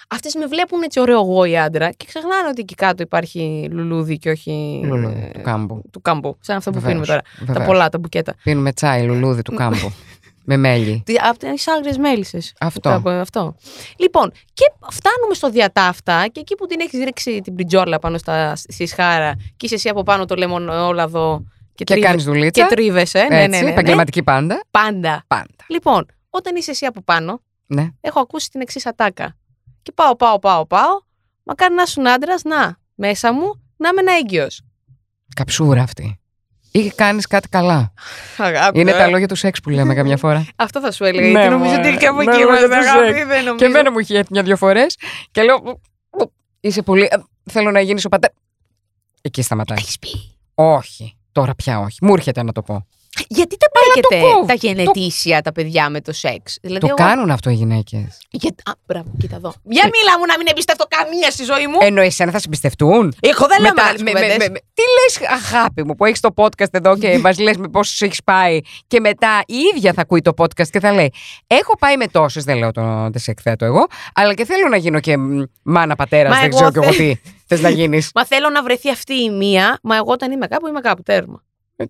[0.08, 4.18] Αυτές με βλέπουν έτσι ωραίο εγώ η άντρα και ξεχνάνε ότι εκεί κάτω υπάρχει λουλούδι
[4.18, 4.80] και όχι.
[4.84, 5.82] Λουλούδι ε, του κάμπου.
[5.92, 6.36] του κάμπου.
[6.40, 7.22] Σαν αυτό που Βεβαίως, πίνουμε τώρα.
[7.38, 7.66] Τα βεβαίως.
[7.66, 8.34] πολλά, τα μπουκέτα.
[8.42, 9.92] Πίνουμε τσάι, λουλούδι του κάμπου.
[10.48, 11.02] με μέλι.
[11.06, 12.52] Τι- Από τι άγριες μέλισσες.
[12.60, 13.02] Αυτό.
[13.04, 13.56] αυτό.
[13.96, 18.56] Λοιπόν, και φτάνουμε στο διατάφτα και εκεί που την έχεις ρίξει την πριτζόλα πάνω στα,
[18.56, 21.44] στη σχάρα και είσαι εσύ από πάνω το λεμονόλαδο
[21.74, 22.66] και, Και τρίβε- κάνεις δουλίτσα.
[22.68, 23.18] και τρίβεσαι.
[23.22, 23.70] Ναι, ναι, Έτσι, ναι, ναι.
[23.70, 24.60] επαγγελματική πάντα.
[24.70, 25.24] Πάντα.
[25.26, 25.46] Πάντα.
[25.68, 27.88] Λοιπόν, όταν είσαι εσύ από πάνω, Ναι.
[28.00, 29.36] έχω ακούσει την εξής ατάκα.
[29.86, 31.00] Και πάω, πάω, πάω, πάω.
[31.42, 34.60] Μακάρι να ήσουν άντρας, να, μέσα μου, να είμαι ένα έγκυος.
[35.36, 36.20] Καψούρα αυτή.
[36.70, 37.92] Ή κάνεις κάτι καλά.
[38.36, 38.80] Αγάπη.
[38.80, 38.96] Είναι ε.
[38.98, 40.46] τα λόγια του σεξ που λέμε καμιά φορά.
[40.56, 41.26] Αυτό θα σου έλεγα.
[41.26, 41.88] Ναι, γιατί νομίζω μωρέ.
[41.88, 43.06] ότι και από Ναι, εκεί λόγια είμαστε, του αγάπη.
[43.14, 43.26] σεξ.
[43.26, 43.56] Δεν νομίζω.
[43.56, 44.96] και εμένα μου έχει έρθει μια-δυο φορές
[45.30, 45.56] και λέω.
[45.56, 45.80] «Ου,
[46.20, 47.08] ου, Είσαι πολύ.
[47.10, 47.16] ε,
[47.50, 48.36] Θέλω να γίνεις ο πατέρας.
[49.22, 49.78] Εκεί σταματάει.
[49.80, 50.08] Έχεις πει.
[50.54, 51.16] Όχι.
[51.32, 51.98] Τώρα πια όχι.
[52.04, 52.86] Μου έρχεται να το πω.
[53.28, 53.66] Γιατί τα
[53.98, 54.46] Αλλά το μπλέκετε κόβω.
[54.46, 56.58] τα γενετήσια τα παιδιά με το σεξ.
[56.62, 56.96] Δηλαδή, Το εγώ...
[57.08, 58.18] κάνουν αυτό οι γυναίκες.
[58.30, 58.50] Για...
[58.64, 59.54] Α, μπράβο, κοίτα εδώ.
[59.62, 61.78] Για μίλα μου να μην εμπιστευτώ καμία στη ζωή μου.
[61.80, 63.14] Ενώ εσένα θα συμπιστευτούν.
[63.20, 64.36] Εγώ δεν λέω Μετά- μεγάλες με- με- κουβέντες.
[64.46, 67.68] με- με- Τι λες, αγάπη μου, που έχεις το podcast εδώ και μας λες με
[67.68, 71.12] πόσους έχεις πάει, και μετά η ίδια θα ακούει το podcast και θα λέει:
[71.46, 74.76] Έχω πάει με τόσες, δεν λέω το, δεν σε εκθέτω εγώ, αλλά και θέλω να
[74.76, 77.68] γίνω και μ, μάνα πατέρας, Μα δεν εγώ ξέρω κι εγώ θε- τι θες να
[77.68, 78.10] γίνεις.
[78.14, 81.42] Μα θέλω να βρεθεί αυτή η μία, μα εγώ όταν είμαι κάπου είμαι κάπου τέρμα.
[81.78, 81.84] Ε,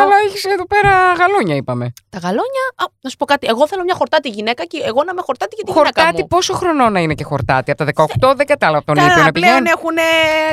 [0.00, 1.92] Αλλά έχεις εδώ πέρα γαλόνια, είπαμε.
[2.10, 3.46] Τα γαλόνια, α, να σου πω κάτι.
[3.50, 6.26] Εγώ θέλω μια χορτάτη γυναίκα και εγώ να είμαι χορτάτη για τη γυναίκα Χορτάτη, μου.
[6.26, 7.70] πόσο χρονών να είναι και χορτάτη.
[7.70, 9.68] Από τα 18 δεν κατάλαβα τον Ήπιο Καλά, να πλέον πηγαίνει.
[9.76, 9.96] έχουν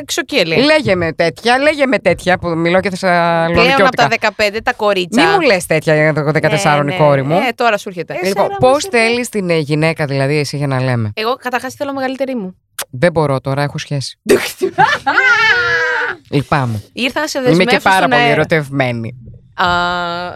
[0.06, 0.56] ξοκύλι.
[0.56, 3.14] Λέγε με τέτοια, λέγε με τέτοια που μιλώ και Πλέον
[3.46, 4.08] από θεσσαλονικιώτικα.
[4.08, 5.24] τα 15 τα κορίτσια.
[5.24, 6.98] Μην μου λες τέτοια για το 14 Ναι, η ναι.
[6.98, 7.36] κόρη μου.
[7.48, 8.13] Ε, τώρα σου έρχεται.
[8.13, 8.98] Λοιπόν, Τέσσερα πώς μας ήρθε.
[8.98, 12.56] θέλεις την ε, γυναίκα, δηλαδή, εσύ για να λέμε; Εγώ καταρχάς θέλω μεγαλύτερη μου.
[12.91, 14.20] Δεν μπορώ τώρα, έχω σχέση.
[16.32, 16.84] Λυπάμαι.
[16.94, 18.34] Ήρθα να σε Είμαι δεσμεύσω και πάρα στον πολύ αέρα.
[18.34, 19.15] ερωτευμένη.
[19.56, 19.65] Α,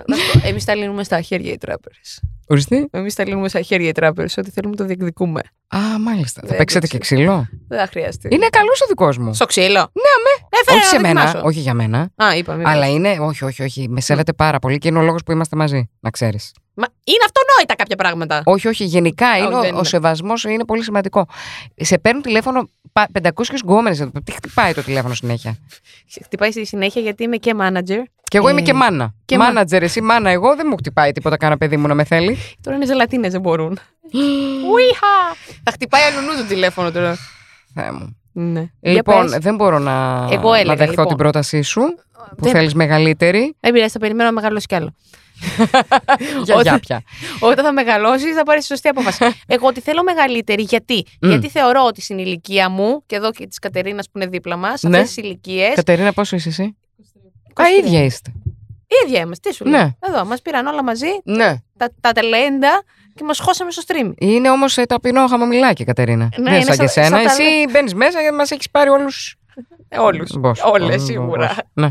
[0.07, 2.21] να σου πω, εμείς τα λύνουμε στα χέρια οι τράπερες.
[2.47, 2.87] Οριστεί.
[2.91, 4.37] Εμείς τα λύνουμε στα χέρια οι τράπερες.
[4.37, 5.41] Ό,τι θέλουμε το διεκδικούμε.
[5.67, 6.41] Α, μάλιστα.
[6.41, 7.21] Θα Δεν παίξετε το και ξέρω.
[7.21, 8.27] ξύλο; Δεν θα χρειαστεί.
[8.31, 9.33] Είναι καλός ο δικός μου.
[9.33, 9.67] Στο ξύλο.
[9.79, 11.47] Ναι, όχι Έφερε σε να μένα, δοκιμάσω.
[11.47, 12.09] όχι για μένα.
[12.15, 12.63] Α, είπαμε.
[12.65, 13.89] Αλλά είναι, όχι, όχι, όχι.
[13.89, 16.51] Με σέβεται πάρα πολύ και είναι ο λόγος που είμαστε μαζί, να ξέρεις.
[16.73, 18.41] Μα είναι αυτονόητα κάποια πράγματα.
[18.45, 19.85] Όχι, όχι, γενικά είναι, Όχι, ο, δεν ο είναι.
[19.85, 21.27] σεβασμός είναι πολύ σημαντικό.
[21.75, 23.29] Σε παίρνουν τηλέφωνο πα- 500
[23.63, 24.07] γκόμενες.
[24.23, 25.57] Τι χτυπάει το τηλέφωνο συνέχεια;
[26.23, 28.03] Χτυπάει στη συνέχεια γιατί είμαι και manager.
[28.23, 29.13] Και εγώ Ε, είμαι και μάνα.
[29.25, 30.29] και Μάνατζερ, εσύ μάνα.
[30.29, 32.37] Εγώ δεν μου χτυπάει τίποτα κανένα παιδί μου να με θέλει.
[32.61, 33.79] Τώρα είναι ζελατίνες, δεν μπορούν.
[34.71, 35.35] Ουίχα!
[35.63, 37.17] Θα χτυπάει αλλού το τηλέφωνο τώρα.
[37.73, 38.17] Θεέ μου.
[38.31, 38.59] Ναι.
[38.79, 39.37] Για Λοιπόν, πες.
[39.39, 41.07] δεν μπορώ να, Εγώ έλεγα, να δεχθώ λοιπόν.
[41.07, 41.81] την πρότασή σου
[42.29, 43.55] που Δεν- θέλεις μεγαλύτερη.
[43.59, 44.93] Δεν πειράζει, θα περιμένω να μεγαλώσει κι άλλο.
[46.43, 47.01] Για Όταν- για πια.
[47.39, 49.25] Όταν θα μεγαλώσεις, θα πάρεις τη σωστή απόφαση.
[49.47, 50.61] Εγώ τη θέλω μεγαλύτερη.
[50.63, 51.29] Γιατί; Μμ.
[51.29, 54.79] Γιατί θεωρώ ότι στην ηλικία μου, και εδώ και της Κατερίνας που είναι δίπλα μας,
[54.79, 54.97] σε Ναι.
[54.97, 55.71] αυτές τις ηλικίε.
[55.75, 56.75] Κατερίνα, πόσο είσαι εσύ;
[57.53, 57.61] 23.
[57.63, 58.31] Α, ίδια είστε.
[59.05, 59.49] ίδια είμαστε.
[59.49, 59.81] Τι σου λέω.
[59.81, 59.89] Ναι.
[59.99, 61.55] Εδώ, μας πήραν όλα μαζί, Ναι.
[61.77, 62.83] τα, τα ταλέντα
[63.15, 64.11] και μας χώσαμε στο stream.
[64.17, 66.29] Είναι όμως ταπεινό χαμομηλάκι, Κατερίνα.
[66.37, 67.17] Ναι, δεν είναι σαν και σαν- σένα.
[67.17, 69.35] σαν τα- Εσύ μπαίνεις μέσα και μας έχεις πάρει όλους.
[69.99, 70.31] Όλους.
[70.41, 71.55] Όλες Όλες, σίγουρα.
[71.73, 71.89] Ναι.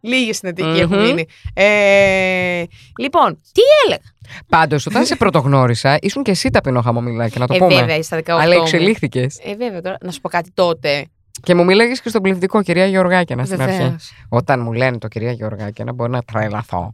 [0.00, 0.76] Λίγοι στην Αττική Μμμ.
[0.76, 1.26] έχουν μείνει.
[1.54, 2.64] Ε,
[2.98, 4.02] λοιπόν, τι έλεγα;
[4.48, 7.74] Πάντως, όταν σε πρωτογνώρισα, ήσουν και εσύ ταπεινό χαμομηλάκι, να το Ε, πούμε.
[7.74, 8.62] βέβαια, στα 18 Αλλά μου.
[8.62, 9.38] εξελίχθηκες.
[9.44, 11.06] Ε, βέβαια, τώρα να σου πω κάτι τότε.
[11.42, 13.76] Και μου μίλαγε και στον πληθυντικό, κυρία Γεωργάκινα, στην αρχή.
[13.76, 14.12] Βεβαίως.
[14.28, 16.92] Όταν μου λένε το κυρία Γεωργάκινα, μπορεί να τρελαθώ.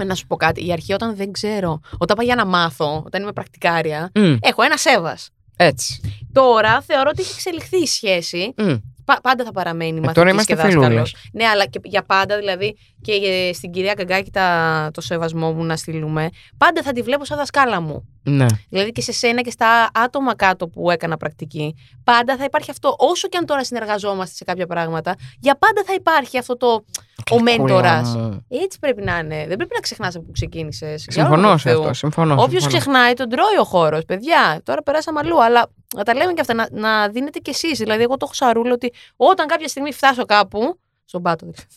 [0.00, 0.66] Ε, Να σου πω κάτι.
[0.66, 4.62] Η αρχή όταν δεν ξέρω, όταν πάω για να μάθω, όταν είμαι πρακτικάρια, Μμ, έχω
[4.62, 5.30] ένα σέβας.
[5.56, 6.00] Έτσι.
[6.32, 8.54] Τώρα θεωρώ ότι έχει εξελιχθεί η σχέση.
[8.56, 8.74] Μμ.
[9.06, 10.84] Πα- πάντα θα παραμένει μαθητής Ε, τώρα είμαστε και δάσκαλος.
[10.86, 11.14] φιλούλες.
[11.32, 15.64] Ναι, αλλά και για πάντα, δηλαδή και ε, στην κυρία Καγκάκη τα, το σεβασμό μου
[15.64, 18.08] να στείλουμε, πάντα θα τη βλέπω σαν δασκάλα μου.
[18.22, 18.46] Ναι.
[18.68, 22.94] Δηλαδή και σε σένα και στα άτομα κάτω που έκανα πρακτική, πάντα θα υπάρχει αυτό.
[22.98, 26.84] Όσο και αν τώρα συνεργαζόμαστε σε κάποια πράγματα, για πάντα θα υπάρχει αυτό το.
[27.30, 28.00] Ο μέντορα.
[28.02, 28.46] μου.
[28.48, 29.36] Έτσι πρέπει να είναι.
[29.36, 31.04] Δεν πρέπει να ξεχνάς από που ξεκίνησες.
[31.08, 31.94] Συμφωνώ σε αυτό.
[31.94, 32.32] Συμφωνώ.
[32.32, 32.68] Όποιος συμφωνώ.
[32.78, 34.04] ξεχνάει, τον τρώει ο χώρος.
[34.04, 35.42] Παιδιά, τώρα περάσαμε αλλού.
[35.44, 37.78] Αλλά να τα λέμε και αυτά, να, να δίνετε κι εσείς.
[37.78, 40.78] Δηλαδή, εγώ το έχω σαρούλο ότι όταν κάποια στιγμή φτάσω κάπου.
[41.08, 41.68] Στον πάτο, δεν ξέρω.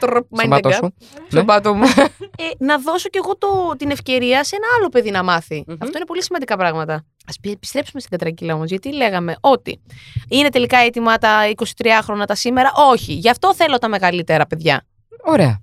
[0.00, 0.76] Τροπ, Στο mind πάτο the gap.
[0.76, 0.94] σου.
[1.26, 1.44] Στον Ναι.
[1.44, 1.84] πάτο μου.
[2.38, 5.64] ε, να δώσω κι εγώ το, την ευκαιρία σε ένα άλλο παιδί να μάθει.
[5.66, 5.76] Μμμ.
[5.80, 6.94] Αυτό είναι πολύ σημαντικά πράγματα.
[6.94, 9.80] Α επιστρέψουμε στην κατρακύλα όμως, γιατί λέγαμε ότι
[10.28, 12.72] είναι τελικά έτοιμα τα 23χρονα τα σήμερα.
[12.90, 13.12] Όχι.
[13.12, 14.86] Γι' αυτό θέλω τα μεγαλύτερα παιδιά.
[15.24, 15.60] Ωραία.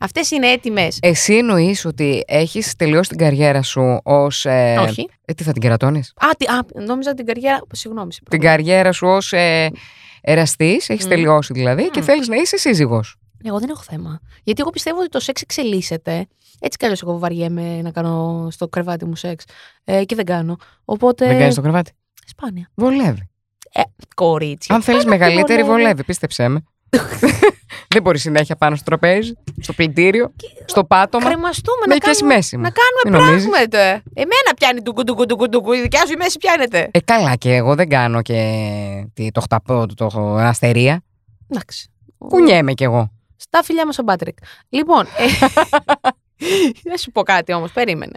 [0.00, 0.98] Αυτές είναι έτοιμες.
[1.02, 4.44] Εσύ εννοείς ότι έχεις τελειώσει την καριέρα σου ως.
[4.46, 5.08] Ε, Όχι.
[5.24, 7.60] ε, τι θα την κερατώνεις; Α, τι, α, νόμιζα την καριέρα.
[7.72, 8.12] Συγγνώμη.
[8.12, 8.52] σε Την πρόβλημα.
[8.56, 9.70] καριέρα σου ως ε,
[10.20, 11.08] εραστής, έχεις Μμ.
[11.08, 12.04] τελειώσει δηλαδή, και Μμ.
[12.04, 13.16] θέλεις να είσαι σύζυγος.
[13.44, 14.20] Εγώ δεν έχω θέμα.
[14.42, 16.26] Γιατί εγώ πιστεύω ότι το σεξ εξελίσσεται.
[16.60, 19.44] Έτσι κι αλλιώς εγώ βαριέμαι να κάνω στο κρεβάτι μου σεξ.
[19.84, 20.56] Ε, και δεν κάνω.
[20.84, 21.26] Οπότε.
[21.26, 21.92] Δεν κάνεις το κρεβάτι;
[22.26, 22.70] Σπάνια.
[22.74, 23.28] Βολεύει.
[24.14, 24.72] Κορίτσι.
[24.72, 25.82] Αν θέλεις Πάρα τι μεγαλύτερη, βολεύει.
[25.82, 26.62] βολεύει, πίστεψέ με.
[27.94, 31.24] δεν μπορεί συνέχεια πάνω στο τραπέζι, στο πλυντήριο, στο πάτωμα.
[31.24, 32.72] Κρεμαστούμε Με να και κάνουμε, μέση να μου.
[32.72, 34.02] κάνουμε Μην νομίζεις; πράγματα.
[34.14, 36.88] Εμένα πιάνει του κουντου κουντου κουντου Η δικιά σου η μέση πιάνεται.
[36.90, 38.38] Ε, καλά και εγώ δεν κάνω και
[39.14, 41.02] τι, το χταπό, το, το αστερία.
[41.48, 41.90] Εντάξει.
[42.18, 43.10] Κουνιέμαι κι εγώ.
[43.36, 44.36] Στα φιλιά μας ο Μπάτρικ.
[44.68, 45.04] Λοιπόν.
[45.04, 45.46] ε,
[46.88, 48.12] δεν σου πω κάτι όμως, περίμενε.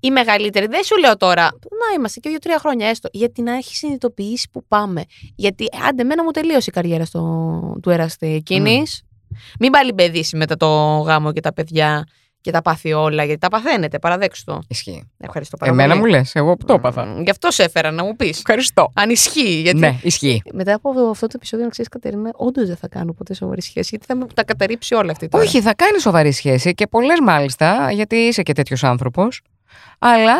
[0.00, 3.76] Η μεγαλύτερη, δεν σου λέω τώρα, να είμαστε και δύο-τρία χρόνια έστω, γιατί να έχει
[3.76, 5.04] συνειδητοποιήσει που πάμε.
[5.36, 9.02] Γιατί ε, άντε, μένα μου τελείωσε η καριέρα στο, του εραστή εκείνης.
[9.60, 10.66] Μην πάλι παιδίσει μετά το
[10.98, 12.06] γάμο και τα παιδιά
[12.40, 14.58] και τα πάθει όλα, γιατί τα παθαίνετε, παραδέξτε το.
[14.68, 15.10] Ισχύει.
[15.18, 16.00] Ευχαριστώ πάρα Εμένα πολύ.
[16.00, 17.04] μου λες, εγώ που το έπαθα.
[17.04, 18.38] Μ, Γι' αυτό σε έφερα να μου πεις.
[18.38, 18.90] Ευχαριστώ.
[18.94, 19.60] Αν ισχύει.
[19.60, 20.42] Γιατί Ναι, ισχύει.
[20.52, 23.86] μετά από αυτό το επεισόδιο, να ξέρεις, Κατερίνα, όντως δεν θα κάνω ποτέ σοβαρή σχέση,
[23.90, 25.44] γιατί θα με τα καταρρύψει όλα αυτή τώρα.
[25.44, 29.40] Όχι, θα κάνει σοβαρή σχέση και πολλές μάλιστα, γιατί είσαι και τέτοιος άνθρωπος.
[29.98, 30.34] Αλλά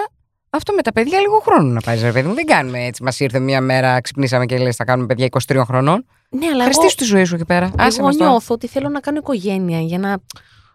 [0.50, 2.34] αυτό με τα παιδιά λίγο χρόνο να πάει, ρε παιδί μου.
[2.34, 3.02] Δεν κάνουμε έτσι.
[3.02, 6.04] Μας ήρθε μια μέρα, ξυπνήσαμε και λες: Θα κάνουμε παιδιά 23 χρονών.
[6.28, 7.72] Ναι, αλλά εγώ, Ευχαριστήσου τη ζωή σου εκεί πέρα.
[7.78, 8.30] Άσε εγώ μας τώρα.
[8.30, 10.16] νιώθω ότι θέλω να κάνω οικογένεια για να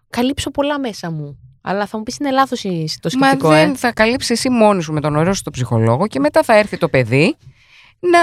[0.10, 1.38] καλύψω πολλά μέσα μου.
[1.62, 3.76] Αλλά θα μου πεις είναι λάθος το Μα σκεπτικό, δεν ε.
[3.76, 6.78] θα καλύψεις εσύ μόνη σου με τον ωραίο σου τον ψυχολόγο και μετά θα έρθει
[6.78, 7.36] το παιδί
[8.00, 8.20] να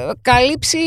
[0.00, 0.78] ε, καλύψει.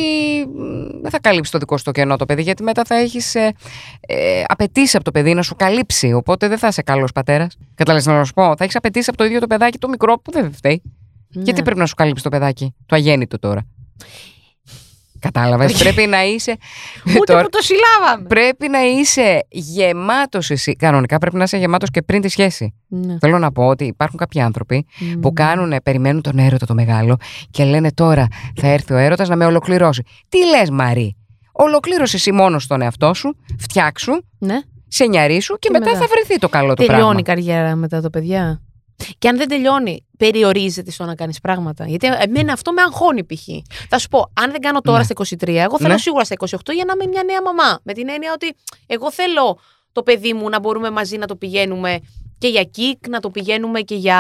[0.54, 3.36] μ, Δεν θα καλύψει το δικό σου το κενό το παιδί, γιατί μετά θα έχεις
[3.36, 3.54] ε,
[4.00, 6.14] ε, απαιτήσει από το παιδί να σου καλύψει.
[6.14, 7.58] Οπότε δεν θα είσαι καλός πατέρας.
[7.76, 10.32] Κατάλαβε να σου πω; Θα έχεις απαιτήσει από το ίδιο το παιδάκι το μικρό που
[10.32, 10.82] δεν φταίει.
[11.30, 11.44] Ναι.
[11.44, 13.66] Γιατί πρέπει να σου καλύψει το παιδάκι, το αγέννητο τώρα;
[15.24, 15.78] Κατάλαβες.
[15.78, 16.58] πρέπει να είσαι.
[17.08, 18.28] Ούτε τώρα- που το συλλάβαμε.
[18.28, 20.76] Πρέπει να είσαι γεμάτος εσύ.
[20.76, 22.74] Κανονικά πρέπει να είσαι γεμάτος και πριν τη σχέση.
[22.88, 23.18] Ναι.
[23.20, 25.20] Θέλω να πω ότι υπάρχουν κάποιοι άνθρωποι Μμ.
[25.20, 27.18] που κάνουν, περιμένουν τον έρωτα το μεγάλο
[27.52, 28.28] και λένε τώρα
[28.62, 30.04] θα έρθει ο έρωτας να με ολοκληρώσει.
[30.30, 31.16] Τι λες, Μαρή,
[31.52, 34.60] ολοκλήρωσες εσύ μόνος τον εαυτό σου, φτιάξου, Ναι.
[34.88, 36.00] σε νιαρίσου και, Και μετά, μετά.
[36.00, 37.20] θα βρεθεί το καλό του Τελειώνει πράγμα.
[37.20, 38.62] η καριέρα μετά το παιδιά.
[39.18, 41.86] Και αν δεν τελειώνει, περιορίζεται στο να κάνεις πράγματα.
[41.88, 43.48] Γιατί εμένα αυτό με αγχώνει π.χ.
[43.90, 45.04] Θα σου πω, αν δεν κάνω τώρα Ναι.
[45.04, 45.98] στα 23, εγώ θέλω Ναι.
[46.00, 47.80] σίγουρα στα 28 για να είμαι μια νέα μαμά.
[47.84, 48.54] Με την έννοια ότι
[48.88, 49.60] εγώ θέλω
[49.92, 52.00] το παιδί μου να μπορούμε μαζί να το πηγαίνουμε
[52.38, 54.18] και για κικ, να το πηγαίνουμε και για.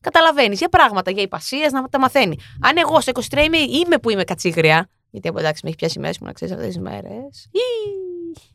[0.00, 2.36] Καταλαβαίνεις, για πράγματα, για υπασίες, να τα μαθαίνει.
[2.60, 6.00] Αν εγώ στα 23 είμαι, είμαι που είμαι κατσίγρια, γιατί εντάξει, με έχει πιάσει η
[6.02, 7.48] μέση μου να ξέρεις αυτές τις μέρες.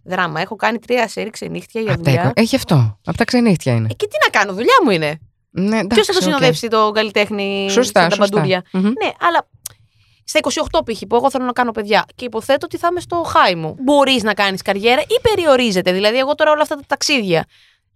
[0.03, 0.41] Δράμα.
[0.41, 2.21] Έχω κάνει τρία σερή ξενύχτια για Απ' τα δουλειά.
[2.23, 2.99] εικο- Έχει αυτό.
[3.05, 3.87] Από τα ξενύχτια είναι.
[3.91, 5.19] Ε, και τι να κάνω, δουλειά μου είναι.
[5.51, 6.23] Ναι, Ποιος εντάξει, θα το οκ.
[6.23, 8.29] συνοδεύσει τον καλλιτέχνη Σωστά, στα σωστά.
[8.35, 8.61] παντούδια.
[8.73, 8.81] Μμμ.
[8.83, 9.47] Ναι, αλλά
[10.23, 10.99] στα 28 π.χ.
[11.07, 13.75] που εγώ θέλω να κάνω παιδιά και υποθέτω ότι θα είμαι στο χάι μου.
[13.83, 17.45] Μπορείς να κάνεις καριέρα ή περιορίζεται; Δηλαδή, εγώ τώρα όλα αυτά τα ταξίδια.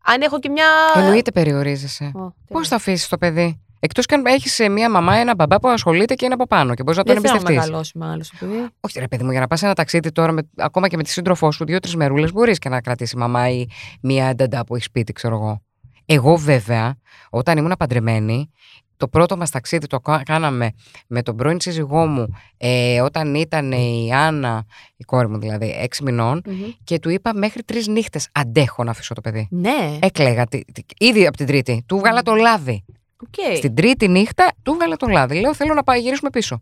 [0.05, 0.65] Αν έχω και μια.
[0.95, 2.03] Εννοείται περιορίζεσαι.
[2.15, 2.63] Ω, Πώς τέλεια.
[2.67, 6.25] θα αφήσεις το παιδί; Εκτός και αν έχεις μία μαμά, ένα μπαμπά που ασχολείται και
[6.25, 7.67] είναι από πάνω και μπορείς να τον Δεν θέλω να εμπιστευτείς.
[7.69, 8.67] μεγαλώσει με άλλο το παιδί.
[8.79, 11.09] Όχι, ρε παιδί μου, για να πας ένα ταξίδι τώρα, με, ακόμα και με τη
[11.09, 13.65] σύντροφό σου, δύο-τρεις μερούλες, μπορείς και να κρατήσει μαμά ή
[14.01, 15.61] μία νταντά που έχει σπίτι, ξέρω εγώ.
[16.05, 16.95] Εγώ, βέβαια,
[17.29, 18.49] όταν ήμουν παντρεμένη,
[18.97, 20.71] το πρώτο μας ταξίδι το κα- κάναμε
[21.07, 24.65] με τον πρώην σύζυγό μου ε, όταν ήταν η Άννα,
[24.97, 26.63] η κόρη μου δηλαδή, έξι μηνών, Μμμ.
[26.83, 29.47] και του είπα μέχρι τρεις νύχτες αντέχω να αφήσω το παιδί.
[29.51, 31.83] Ναι, Έκλαιγα τη- τη- ήδη από την Τρίτη.
[31.85, 32.83] Του βγάλα το λάδι.
[33.23, 33.55] οκ.
[33.57, 35.39] Στην τρίτη νύχτα του βγάλα το λάδι.
[35.39, 36.61] Λέω: Θέλω να πάει γυρίσουμε πίσω.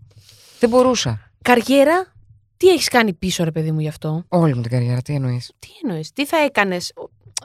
[0.59, 1.31] Δεν μπορούσα.
[1.41, 2.13] Καριέρα,
[2.57, 5.51] τι έχεις κάνει πίσω, ρε παιδί μου, γι' αυτό; Όλη μου την καριέρα, τι εννοείς;
[5.59, 6.93] Τι εννοείς, τι θα έκανες.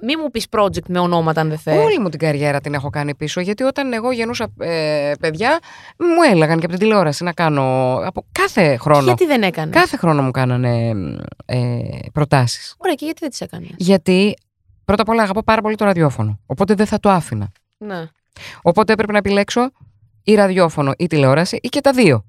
[0.02, 1.84] Μη μου πεις project με ονόματα, αν δεν θες.
[1.84, 3.40] Όλη μου την καριέρα την έχω κάνει πίσω.
[3.40, 5.58] Γιατί όταν εγώ γεννούσα ε, παιδιά,
[5.98, 7.94] μου έλεγαν και από την τηλεόραση να κάνω.
[8.04, 9.02] Από κάθε χρόνο.
[9.02, 10.92] Γιατί δεν έκανες; Κάθε χρόνο μου κάνανε
[11.46, 11.58] ε,
[12.12, 12.74] προτάσεις.
[12.78, 14.36] Ωραία, και γιατί δεν τις έκανες; Γιατί
[14.84, 16.40] πρώτα απ' όλα αγαπώ πάρα πολύ το ραδιόφωνο.
[16.46, 17.52] Οπότε δεν θα το άφηνα.
[17.78, 18.06] Ναι.
[18.62, 19.70] Οπότε έπρεπε να επιλέξω
[20.22, 22.24] ή ραδιόφωνο ή τηλεόραση ή και τα δύο.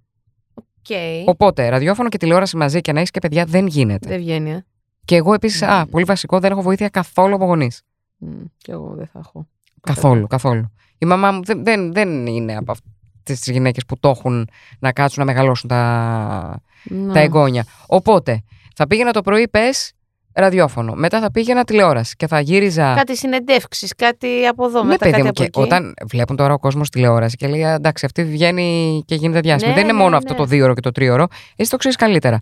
[0.54, 0.98] Οκ.
[1.26, 4.10] Οπότε ραδιόφωνο και τηλεόραση μαζί και να έχεις και παιδιά δεν γίνεται.
[4.10, 4.66] Δεν βγαίνει, ε.
[5.10, 7.82] Και εγώ επίσης, α, πολύ βασικό, δεν έχω βοήθεια καθόλου από γονείς.
[8.18, 9.48] Μ, Κι εγώ δεν θα έχω.
[9.82, 10.72] Καθόλου, καθόλου.
[10.98, 14.92] Η μαμά μου δεν, δεν, δεν είναι από αυτές τις γυναίκες που το έχουν να
[14.92, 17.14] κάτσουν να μεγαλώσουν τα, Ναι.
[17.14, 17.66] τα εγγόνια.
[17.88, 18.44] Οπότε
[18.76, 19.92] θα πήγαινα το πρωί, πες
[20.34, 20.94] ραδιόφωνο.
[20.94, 22.94] Μετά θα πήγαινα τηλεόραση και θα γύριζα.
[22.96, 25.60] Κάτι συνεντεύξεις, κάτι από εδώ, ναι, μετά παιδί κάτι μου, από και εκεί.
[25.62, 29.70] όταν βλέπουν τώρα ο κόσμος τηλεόραση και λέει «Α, Εντάξει, αυτή βγαίνει και γίνεται διάσημη.
[29.70, 30.18] Ναι, δεν είναι ναι, μόνο ναι.
[30.18, 31.28] αυτό το δύο ώρο και το τρίωρο.
[31.56, 32.40] Εσύ το ξέρεις καλύτερα.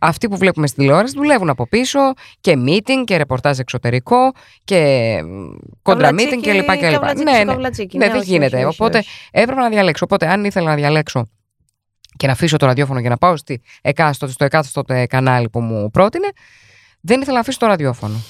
[0.00, 1.98] Αυτοί που βλέπουμε στη τηλεόραση δουλεύουν από πίσω
[2.40, 4.32] και meeting και ρεπορτάζ εξωτερικό
[4.64, 5.16] και
[5.82, 6.66] κόντρα meeting Καβλατσίκι, κλπ.
[6.66, 6.80] κλπ.
[6.80, 7.98] καβλατσίκι Ναι, στο ναι, καβλατσίκι.
[7.98, 8.56] ναι, δεν όχι, γίνεται.
[8.56, 9.08] όχι, όχι, Οπότε όχι.
[9.30, 10.04] έπρεπε να διαλέξω.
[10.04, 11.26] Οπότε αν ήθελα να διαλέξω
[12.16, 15.90] και να αφήσω το ραδιόφωνο για να πάω στη εκάστοτε, στο εκάστοτε κανάλι που μου
[15.90, 16.28] πρότεινε,
[17.00, 18.22] δεν ήθελα να αφήσω το ραδιόφωνο.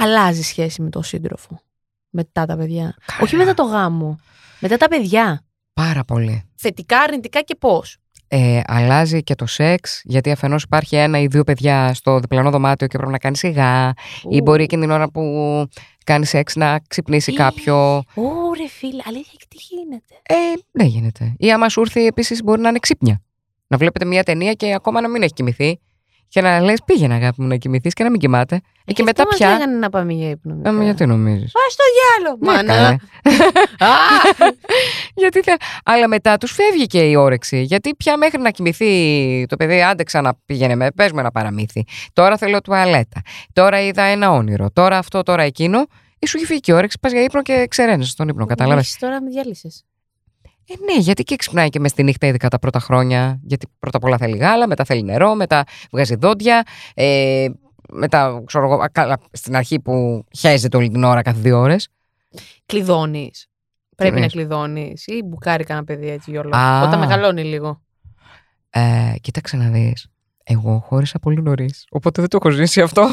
[0.00, 1.60] Αλλάζει σχέση με τον σύντροφο.
[2.10, 2.94] Μετά τα παιδιά.
[3.20, 4.20] Όχι μετά το γάμο.
[4.60, 5.44] Μετά τα παιδιά.
[5.72, 6.42] Πάρα πολύ.
[6.54, 7.96] Θετικά, αρνητικά και πώς;
[8.32, 12.86] Ε, αλλάζει και το σεξ, γιατί αφενός υπάρχει ένα ή δύο παιδιά στο διπλανό δωμάτιο
[12.86, 13.92] και πρέπει να κάνει σιγά,
[14.28, 15.22] ή μπορεί εκείνη την ώρα που
[16.04, 18.02] κάνει σεξ να ξυπνήσει Ή- κάποιο.
[18.14, 20.34] Ωρε φίλε, αλήθεια και τι γίνεται; Ε,
[20.70, 21.34] δεν γίνεται.
[21.38, 23.22] Ή άμα σου έρθει επίσης μπορεί να είναι ξύπνια.
[23.66, 25.80] Να βλέπετε μια ταινία και ακόμα να μην έχει κοιμηθεί.
[26.30, 28.60] Και να λες: Πήγαινε, αγάπη μου, να κοιμηθείς και να μην κοιμάται.
[28.84, 29.48] Ε, και μετά αυτό μας πια.
[29.48, 30.52] λέγανε να πάμε για ύπνο.
[30.52, 30.72] Ε, μικρά.
[30.72, 33.00] μα γιατί νομίζεις; Πας στο διάλογο, μάνα.
[35.22, 35.52] γιατί θε...
[35.84, 37.62] Αλλά μετά τους φεύγει και η όρεξη.
[37.62, 41.84] Γιατί πια μέχρι να κοιμηθεί το παιδί, άντεξα να πήγαινε με, πες με ένα παραμύθι.
[42.12, 43.20] Τώρα θέλω τουαλέτα.
[43.52, 44.70] Τώρα είδα ένα όνειρο.
[44.72, 45.86] Τώρα αυτό, τώρα εκείνο.
[46.18, 48.96] Ή σου έχει φύγει και η όρεξη, πας για ύπνο και ξεραίνεσαι στον ύπνο, κατάλαβες;
[49.00, 49.84] Τώρα με διάλυσες.
[50.72, 53.40] Ε, ναι, γιατί και ξυπνάει και μες στη νύχτα, ειδικά τα πρώτα χρόνια.
[53.42, 56.62] Γιατί πρώτα απ' όλα θέλει γάλα, μετά θέλει νερό, μετά βγάζει δόντια.
[56.94, 57.48] Ε,
[57.92, 61.88] μετά, ξέρω εγώ, α, καλά, στην αρχή που χαίζεται όλη την ώρα κάθε δύο ώρες.
[62.66, 63.46] Κλειδώνεις.
[63.96, 66.56] Πρέπει να εννοείς; κλειδώνεις ή μπουκάρει κανένα παιδί έτσι γιόλο.
[66.56, 66.82] Α.
[66.82, 67.80] Όταν μεγαλώνει λίγο.
[68.70, 70.08] Ε, κοίταξε να δεις.
[70.44, 71.86] Εγώ χώρισα πολύ νωρίς.
[71.90, 73.08] Οπότε δεν το έχω ζήσει αυτό.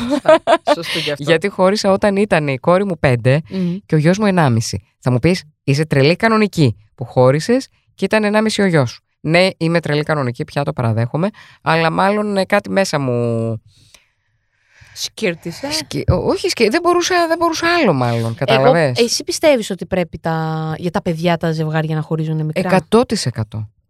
[0.73, 1.23] Σωστό και αυτό.
[1.29, 3.75] Γιατί χώρισα όταν ήταν η κόρη μου 5 Μμ.
[3.85, 4.57] και ο γιος μου 1,5.
[4.99, 9.01] Θα μου πεις, είσαι τρελή κανονική που χώρισες και ήταν 1,5 ο γιος σου.
[9.19, 11.29] Ναι, είμαι τρελή κανονική, πια το παραδέχομαι,
[11.61, 13.61] αλλά μάλλον ε, κάτι μέσα μου.
[14.93, 15.71] Σκύρτησε.
[15.71, 16.03] Σκι...
[16.07, 16.67] ό- Όχι, σκι...
[16.69, 18.19] δεν, μπορούσα, δεν μπορούσα άλλο, μάλλον.
[18.23, 20.73] Εγώ, Κατάλαβες; εσύ πιστεύεις ότι πρέπει τα...
[20.77, 23.03] για τα παιδιά τα ζευγάρια να χωρίζουν μικρά; 100%.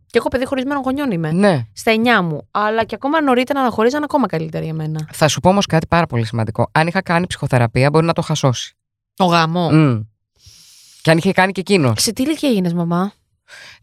[0.09, 1.31] Και εγώ παιδί χωρισμένων γονιών είμαι.
[1.31, 1.65] Ναι.
[1.73, 2.47] Στα 9 μου.
[2.51, 5.07] Αλλά και ακόμα νωρίτερα να χωρίζαν ακόμα καλύτερα για μένα.
[5.11, 6.69] Θα σου πω όμως κάτι πάρα πολύ σημαντικό.
[6.71, 8.75] Αν είχα κάνει ψυχοθεραπεία, μπορεί να το χασώσει.
[9.17, 9.69] Ο γάμο.
[9.71, 9.99] Μμ.
[11.07, 11.93] Και αν είχε κάνει και εκείνο.
[11.97, 13.11] Σε τι ηλικία έγινε, μαμά;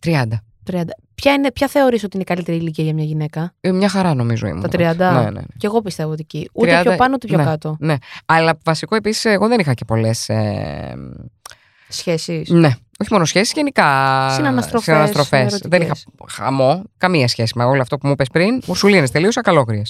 [0.07, 0.25] 30.
[0.71, 0.83] 30.
[1.15, 4.15] Ποια, είναι, ποια θεωρείς ότι είναι η καλύτερη ηλικία για μια γυναίκα; Ε, μια χαρά
[4.15, 4.63] νομίζω ήμουν.
[4.63, 4.91] Τα τότε.
[4.91, 4.97] 30.
[4.97, 5.41] Ναι, ναι, ναι.
[5.57, 6.51] Και εγώ πιστεύω ότι εκεί.
[6.53, 7.45] Ούτε 30, πιο πάνω ούτε πιο ναι.
[7.45, 7.77] κάτω.
[7.81, 7.95] Ναι.
[8.27, 10.29] Αλλά βασικό επίσης, εγώ δεν είχα και πολλές.
[10.29, 10.95] Ε,
[11.89, 12.49] Σχέσεις.
[12.49, 12.71] ναι.
[13.01, 13.85] Όχι μόνο σχέσεις, γενικά.
[14.31, 15.41] Συναναστροφές, συναναστροφές.
[15.41, 15.69] ερωτικές.
[15.69, 15.95] Δεν είχα
[16.29, 18.63] χαμό, καμία σχέση με όλο αυτό που μου είπε πριν.
[18.67, 19.83] Ουρσουλίνες τελείως καλόγριες.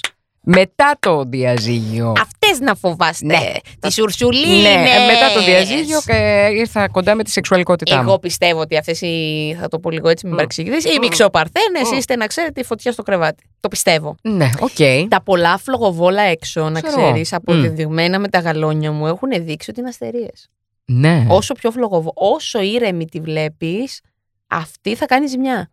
[0.47, 2.13] Μετά το διαζύγιο.
[2.21, 3.27] Αυτές να φοβάστε.
[3.27, 3.53] Ναι.
[3.89, 4.63] Τι Ουρσουλίνες.
[4.63, 8.03] Ναι, ε, μετά το διαζύγιο και ήρθα κοντά με τη σεξουαλικότητά μου.
[8.03, 9.57] Εγώ πιστεύω ότι αυτές οι.
[9.61, 10.37] Θα το πω λίγο έτσι, μην Μμ.
[10.37, 10.85] παρεξηγηθείς.
[10.85, 10.99] Οι Μμ.
[11.01, 11.99] μυξοπαρθένες Μμ.
[11.99, 13.45] είστε να ξέρετε η φωτιά στο κρεβάτι.
[13.61, 14.15] Το πιστεύω.
[14.23, 15.09] Ναι, οκ.
[15.09, 17.03] Τα πολλά φλογοβόλα έξω, να Ξέρω.
[17.03, 20.49] ξέρεις, αποδεδειγμένα με τα γαλόνια μου, έχουν δείξει ότι είναι αστερίες.
[20.85, 21.27] Ναι.
[21.29, 24.01] Όσο πιο φλογοβό, όσο ήρεμη τη βλέπεις,
[24.47, 25.71] αυτή θα κάνει ζημιά.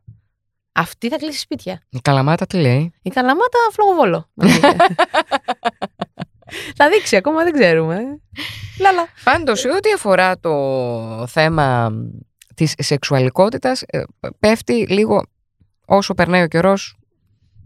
[0.71, 1.81] Αυτή θα κλείσει σπίτια.
[1.89, 4.29] Η Καλαμάτα τι λέει; Η Καλαμάτα φλογοβόλο.
[6.77, 7.97] θα δείξει, ακόμα δεν ξέρουμε.
[8.79, 9.07] Λάλα.
[9.23, 10.53] Πάντως, σε ό,τι αφορά το
[11.27, 11.91] θέμα
[12.55, 13.83] της σεξουαλικότητας,
[14.39, 15.25] πέφτει λίγο
[15.85, 16.95] όσο περνάει ο καιρός.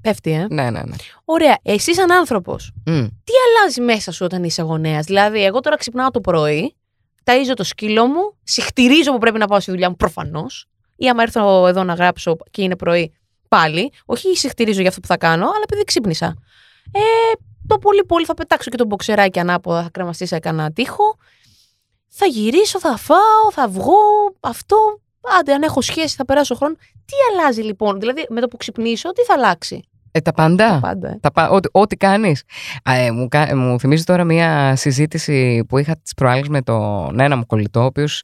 [0.02, 0.46] Πέφτει, ε.
[0.50, 0.96] Ναι, ναι, ναι.
[1.26, 1.58] Ωραία.
[1.62, 3.06] Εσύ, σαν άνθρωπος, Μμ.
[3.24, 6.76] τι αλλάζει μέσα σου όταν είσαι γονέας; Δηλαδή, εγώ τώρα ξυπνάω το πρωί,
[7.24, 10.68] ταΐζω το σκύλο μου, συχτηρίζω που πρέπει να πάω στη δουλειά μου προφανώς.
[10.96, 13.14] Ή άμα έρθω εδώ να γράψω και είναι πρωί,
[13.48, 13.92] πάλι.
[14.06, 16.36] Όχι συχτηρίζω για αυτό που θα κάνω, αλλά επειδή ξύπνησα.
[16.92, 17.00] Ε,
[17.68, 21.18] το πολύ πολύ θα πετάξω και το μποξεράκι ανάποδα, θα κρεμαστεί σε κανένα τοίχο.
[22.10, 23.94] Θα γυρίσω, θα φάω, θα βγω.
[24.40, 24.78] Αυτό.
[25.40, 26.76] Άντε, αν έχω σχέση, θα περάσω χρόνο.
[27.06, 30.80] Τι αλλάζει λοιπόν, δηλαδή με το που ξυπνήσω, τι θα αλλάξει; Ε, τα πάντα.
[30.82, 31.10] Πάντα.
[31.10, 31.18] ε.
[31.22, 32.44] Τα, πα- ό,τι, ό,τι κάνεις.
[32.90, 36.62] Α, ε, μου, κα- ε, μου θυμίζει τώρα μια συζήτηση που είχα τις προάλλες με
[36.62, 38.24] τον ένα μου κολλητό, ο οποίος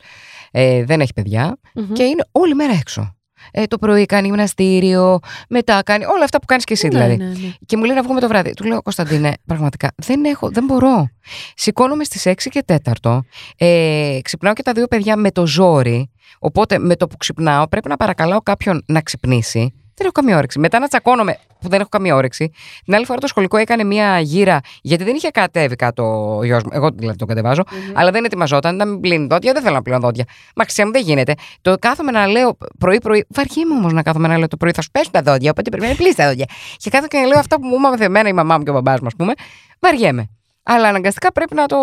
[0.52, 1.92] ε, δεν έχει παιδιά Μμμ.
[1.94, 3.16] και είναι όλη μέρα έξω.
[3.52, 7.16] Ε, το πρωί κάνει γυμναστήριο, μετά κάνει όλα αυτά που κάνεις και εσύ Ναι, δηλαδή.
[7.18, 7.54] ναι, ναι.
[7.66, 8.54] Και μου λέει να βγούμε το βράδυ.
[8.54, 11.08] Του λέω, Κωνσταντίνε, πραγματικά δεν έχω, δεν μπορώ.
[11.56, 12.64] Σηκώνομαι στις 6 και
[13.02, 13.20] 4.
[13.58, 16.12] Ε, ξυπνάω και τα δύο παιδιά με το ζόρι.
[16.40, 19.74] Οπότε με το που ξυπνάω πρέπει να παρακαλάω κάποιον να ξυπνήσει.
[20.02, 20.60] Δεν έχω καμία όρεξη.
[20.60, 22.52] Μετά να τσακώνομαι που δεν έχω καμία όρεξη.
[22.86, 26.64] Την άλλη φορά το σχολικό έκανε μια γύρα γιατί δεν είχε κατέβει κάτω ο γιος
[26.64, 26.70] μου.
[26.74, 27.64] Εγώ δηλαδή τον κατεβάζω.
[27.94, 29.54] Αλλά δεν ετοιμαζόταν να μην πλύνει δόντια.
[29.54, 30.26] Δεν θέλω να πλύνω δόντια.
[30.56, 31.34] Μα ξέρει μου, δεν γίνεται.
[31.62, 33.26] Το κάθομαι να λέω πρωί-πρωί.
[33.30, 35.52] Βαριέμαι όμως να κάθομαι να λέω το πρωί θα σου πέσουν τα δόντια.
[35.52, 36.46] Οπότε πρέπει να πλύνεις τα δόντια.
[36.78, 38.74] Και κάθομαι και να λέω αυτά που μου είπαμε εμένα η μαμά μου και ο
[38.74, 39.34] μπαμπάς μου, ας πούμε.
[39.80, 40.30] Βαριέμαι.
[40.64, 41.78] Αλλά αναγκαστικά πρέπει να, το,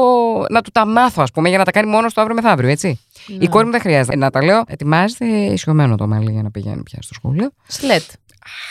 [0.50, 3.00] να του τα μάθω, ας πούμε, για να τα κάνει μόνος το αύριο μεθαύριο, έτσι.
[3.26, 3.36] Ναι.
[3.44, 4.62] Η κόρη μου δεν χρειάζεται να τα λέω.
[4.66, 7.50] Ετοιμάζεται ισιωμένο το μαλλί για να πηγαίνει πια στο σχολείο.
[7.66, 8.02] Σλετ.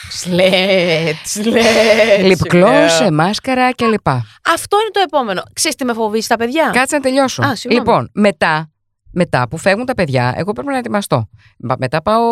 [0.09, 2.21] Σλετ, σλετ.
[2.21, 3.11] Λιπκλό, σου λέω.
[3.13, 4.07] μάσκαρα κλπ.
[4.07, 5.41] Αυτό είναι το επόμενο.
[5.53, 7.41] Ξέρεις τι με φοβίζει τα παιδιά; Κάτσε να τελειώσω.
[7.43, 7.85] Α, συγγνώμη.
[7.87, 8.71] λοιπόν, μετά
[9.11, 11.29] μετά που φεύγουν τα παιδιά, εγώ πρέπει να ετοιμαστώ.
[11.59, 12.23] Μα- Μετά πάω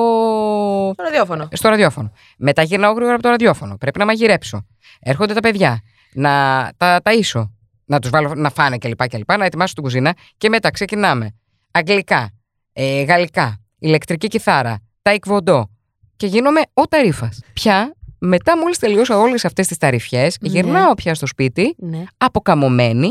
[0.93, 1.47] Στο ραδιόφωνο.
[1.51, 2.12] στο ραδιόφωνο.
[2.38, 3.78] Μετά γυρνάω γρήγορα από το ραδιόφωνο.
[3.78, 4.65] Πρέπει να μαγειρέψω.
[4.99, 5.82] Έρχονται τα παιδιά.
[6.13, 6.32] Να
[6.78, 7.49] τα ταΐσω.
[7.86, 9.08] Να τους βάλω να φάνε κλπ.
[9.08, 10.13] κλπ να ετοιμάσω την κουζίνα.
[10.38, 11.36] Και μετά ξεκινάμε.
[11.78, 12.30] Αγγλικά,
[12.74, 15.70] ε, γαλλικά, ηλεκτρική κιθάρα, ταϊκβοντό.
[16.16, 17.30] Και γίνομαι ο ταρήφα.
[17.54, 20.50] Πια, μετά μόλις τελειώσω όλες αυτές τις ταρυφιέ, Ναι.
[20.50, 22.04] γυρνάω πια στο σπίτι, Ναι.
[22.18, 23.10] αποκαμωμένη.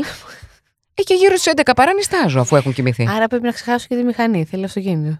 [0.93, 3.07] ε, και γύρω στις 11 παρά νιστάζω αφού έχουν κοιμηθεί.
[3.09, 4.45] Άρα πρέπει να ξεχάσω και τη μηχανή.
[4.45, 5.19] Θέλει αυτοκίνητο.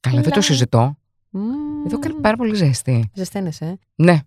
[0.00, 0.42] Καλά, δεν το Καλά.
[0.42, 0.98] συζητώ.
[1.30, 1.86] Μμμ.
[1.86, 3.10] Εδώ κάνει πάρα πολύ ζέστη.
[3.14, 3.64] Ζεσταίνεσαι.
[3.64, 3.74] ε.
[3.94, 4.18] Ναι.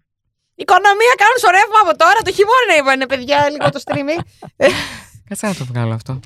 [0.56, 2.20] Οικονομία κάνουν στο ρεύμα από τώρα.
[2.24, 4.22] Το χειμώνα είπανε, παιδιά, λίγο το streaming.
[5.30, 6.20] Κάτσε να το βγάλω αυτό.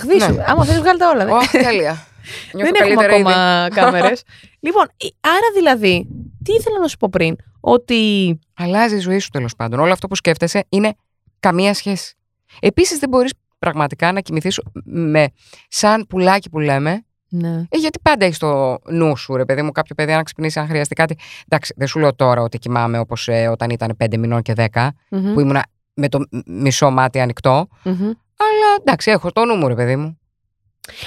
[0.00, 0.32] Χδίσου.
[0.32, 0.44] Ναι.
[0.46, 1.26] Άμα θέλει, βγάλει τα όλα.
[1.36, 2.06] Όχι, τέλεια.
[2.54, 3.30] Νιώθω Δεν έχουμε καλύτερα ήδη.
[3.30, 4.22] ακόμα κάμερες.
[4.60, 6.06] λοιπόν, ε, άρα δηλαδή,
[6.44, 8.38] τι ήθελα να σου πω πριν, ότι.
[8.54, 9.80] Αλλάζει η ζωή σου τέλος πάντων.
[9.80, 10.94] Όλο αυτό που σκέφτεσαι είναι
[11.40, 12.14] καμία σχέση.
[12.60, 15.28] Επίσης δεν μπορείς πραγματικά να κοιμηθείς με
[15.68, 17.04] σαν πουλάκι που λέμε.
[17.28, 17.64] Ναι.
[17.68, 20.66] Ε, γιατί πάντα έχεις το νου σου, ρε παιδί μου, κάποιο παιδί να ξυπνήσει αν
[20.66, 21.16] χρειαστεί κάτι.
[21.48, 25.32] Εντάξει, δεν σου λέω τώρα ότι κοιμάμαι όπως όταν ήταν 5 μηνών και 10, Μμμ,
[25.34, 27.68] που ήμουνα με το μ- μισό μάτι ανοιχτό.
[27.82, 28.10] μμμ.
[28.50, 30.18] Αλλά εντάξει, έχω το νου μου, ρε παιδί μου.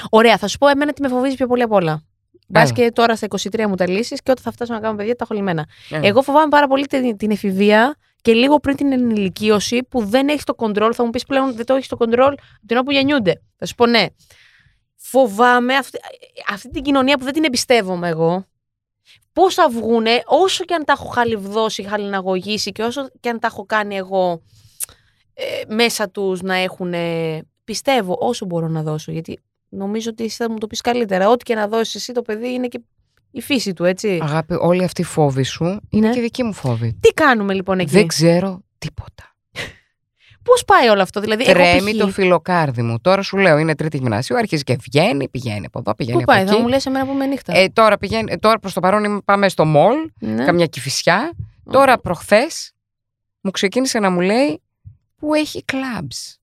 [0.09, 2.03] Ωραία, θα σου πω εμένα τι με φοβίζει πιο πολύ απ' όλα.
[2.47, 2.71] Μπα Έλα.
[2.71, 5.23] και τώρα στα 23 μου τα λύσεις και όταν θα φτάσω να κάνω παιδιά τα
[5.23, 5.65] έχω λυμμένα.
[5.89, 6.07] Ε.
[6.07, 10.43] Εγώ φοβάμαι πάρα πολύ την, την εφηβεία και λίγο πριν την ενηλικίωση που δεν έχεις
[10.43, 10.91] το κοντρόλ.
[10.95, 13.41] Θα μου πεις πλέον δεν το έχεις το κοντρόλ από την ώρα που γεννιούνται.
[13.57, 14.05] Θα σου πω ναι.
[14.95, 15.97] Φοβάμαι αυτή,
[16.49, 18.45] αυτή την κοινωνία που δεν την εμπιστεύομαι εγώ.
[19.33, 23.47] Πώς θα βγούνε, όσο και αν τα έχω χαλιβδώσει, χαλιναγωγήσει και όσο και αν τα
[23.47, 24.37] έχω κάνει εγώ ε,
[25.67, 26.93] μέσα τους να έχουν.
[27.63, 29.11] πιστεύω όσο μπορώ να δώσω.
[29.11, 31.29] Γιατί νομίζω ότι εσύ θα μου το πεις καλύτερα.
[31.29, 32.79] Ό,τι και να δώσεις εσύ το παιδί είναι και
[33.31, 34.19] η φύση του, έτσι.
[34.21, 36.13] Αγάπη, όλη αυτή η φόβη σου είναι Ναι.
[36.13, 36.97] και δική μου φόβη.
[36.99, 39.35] Τι κάνουμε λοιπόν εκεί; Δεν ξέρω τίποτα.
[40.43, 41.43] Πώς πάει όλο αυτό, δηλαδή.
[41.43, 41.97] εγώ Τρέμει π.χ.
[41.97, 42.99] το φιλοκάρδι μου.
[43.01, 46.37] Τώρα σου λέω είναι τρίτη γυμνασίου, αρχίζει και βγαίνει, πηγαίνει από εδώ, πηγαίνει Πού πάει,
[46.39, 46.61] από θα εκεί.
[46.61, 49.21] μου λες εμένα που με νύχτα; Ε, τώρα, πηγαίνει, ε, τώρα προς το παρόν είμαι-
[49.25, 50.45] πάμε στο μολ, ναι.
[50.45, 51.31] καμιά κυφισιά.
[51.71, 52.71] Τώρα προχθές
[53.41, 54.61] μου ξεκίνησε να μου λέει
[55.25, 56.38] που έχει κλαμπς.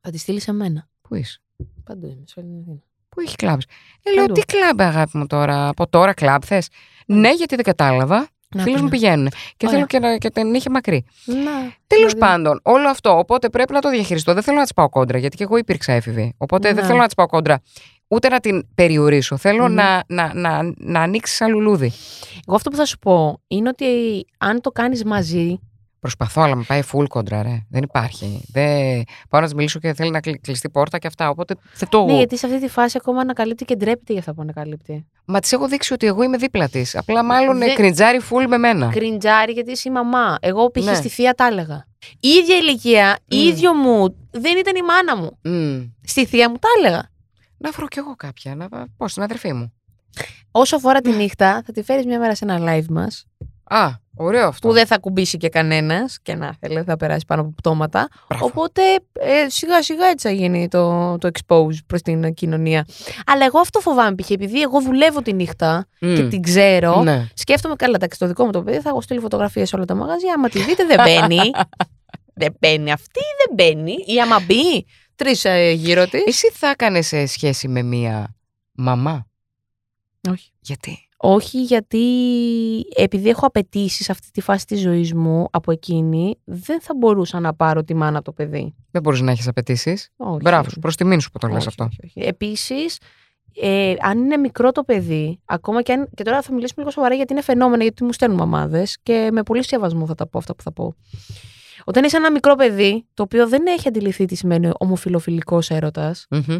[0.00, 0.88] Θα τη στείλεις σε μένα.
[1.02, 1.40] Πού είσαι,
[1.84, 2.82] Παντού είμαι, σε όλη την Αθήνα.
[3.08, 3.64] πού έχει κλαμπς.
[4.02, 4.40] Ε, λέω, Παντού.
[4.40, 6.68] τι κλαμπ αγάπη μου τώρα, από τώρα κλαμπ θες;
[7.06, 8.28] Ναι, γιατί δεν κατάλαβα.
[8.54, 8.94] Να Φίλοι πεις, μου να.
[8.94, 9.28] πηγαίνουν.
[9.56, 9.70] Και Ωραία.
[9.74, 11.04] θέλω και, να, και την είχε μακρύ.
[11.24, 11.34] Να.
[11.86, 13.18] Τέλος δηλαδή, πάντων, όλο αυτό.
[13.18, 14.34] Οπότε πρέπει να το διαχειριστώ.
[14.34, 16.34] Δεν θέλω να της πάω κόντρα, γιατί και εγώ υπήρξα έφηβη.
[16.36, 16.86] Οπότε δεν Ναι.
[16.86, 17.60] θέλω να της πάω κόντρα.
[18.08, 19.36] Ούτε να την περιορίσω.
[19.36, 19.74] Θέλω Μμμ.
[19.74, 21.92] να, να, να, να ανοίξεις σαν λουλούδι.
[22.46, 23.86] Εγώ αυτό που θα σου πω είναι ότι
[24.38, 25.58] αν το κάνεις μαζί.
[26.00, 27.66] Προσπαθώ, αλλά με πάει full κόντρα, ρε.
[27.70, 28.44] Δεν υπάρχει.
[28.52, 29.02] Δεν...
[29.28, 31.28] Πάω να της μιλήσω και θέλει να κλει- κλειστεί πόρτα και αυτά.
[31.30, 32.04] Οπότε δεν το.
[32.04, 35.06] Ναι, γιατί σε αυτή τη φάση ακόμα ανακαλύπτει και ντρέπεται για αυτά που ανακαλύπτει.
[35.24, 36.96] Μα τη έχω δείξει ότι εγώ είμαι δίπλα της.
[36.96, 37.76] Απλά μάλλον Δεν- δεν...
[37.76, 38.88] κριτζάρει full με μένα.
[38.92, 40.36] Κριντζάρι γιατί είσαι η μαμά.
[40.40, 40.84] Εγώ π.χ.
[40.84, 40.94] Ναι.
[40.94, 41.86] στη θεία τα έλεγα.
[42.20, 43.36] Η ίδια ηλικία, Μμ.
[43.38, 45.38] ίδιο μου, δεν ήταν η μάνα μου.
[45.42, 45.84] Μμ.
[46.04, 47.08] Στη θεία μου τα έλεγα.
[47.58, 48.54] Να βρω κι εγώ κάποια.
[48.54, 48.68] Να...
[48.96, 49.72] Πώ, την αδερφή μου.
[50.50, 53.26] Όσο αφορά τη νύχτα, θα τη φέρεις μια μέρα σε ένα live μας.
[53.68, 54.68] Α, ωραίο αυτό.
[54.68, 58.08] Που δεν θα ακουμπήσει και κανένας και να θέλει, θα περάσει πάνω από πτώματα.
[58.28, 58.46] Μπράβο.
[58.46, 62.86] Οπότε ε, σιγά σιγά έτσι θα γίνει το, το expose προς την κοινωνία.
[63.26, 64.30] Αλλά εγώ αυτό φοβάμαι π.χ.
[64.30, 66.14] επειδή εγώ δουλεύω τη νύχτα Μμ.
[66.14, 67.02] και την ξέρω.
[67.02, 67.26] Ναι.
[67.34, 69.94] Σκέφτομαι καλά, εντάξει, το δικό μου το παιδί θα έχω στείλει φωτογραφίες σε όλα τα
[69.94, 70.34] μαγαζιά.
[70.34, 71.50] Άμα τη δείτε, δεν μπαίνει.
[72.40, 73.94] δεν μπαίνει αυτή, δεν μπαίνει.
[74.06, 76.22] Ή άμα μπει, τρεις ε, γύρω της.
[76.26, 78.36] Εσύ θα έκανε σχέση με μία
[78.72, 79.26] μαμά;
[80.30, 80.52] Όχι.
[80.60, 81.98] Γιατί; Όχι, γιατί
[82.96, 87.40] επειδή έχω απαιτήσεις σε αυτή τη φάση της ζωής μου από εκείνη, δεν θα μπορούσα
[87.40, 88.74] να πάρω τη μάνα από το παιδί.
[88.90, 90.08] Δεν μπορείς να έχεις απαιτήσεις.
[90.16, 90.38] Όχι.
[90.42, 91.84] Μπράβο σου, προς τιμήν σου που το λες Όχι, αυτό.
[91.84, 92.28] όχι, όχι.
[92.28, 92.98] Επίσης,
[93.60, 96.08] ε, αν είναι μικρό το παιδί, ακόμα και αν.
[96.14, 99.42] Και τώρα θα μιλήσουμε λίγο σοβαρά γιατί είναι φαινόμενο, γιατί μου στέλνουν μαμάδες και με
[99.42, 100.94] πολύ σεβασμό θα τα πω αυτά που θα πω.
[101.84, 106.58] Όταν είσαι ένα μικρό παιδί, το οποίο δεν έχει αντιληφθεί τι σημαίνει ομοφιλοφιλικός έρωτας, Μμμ.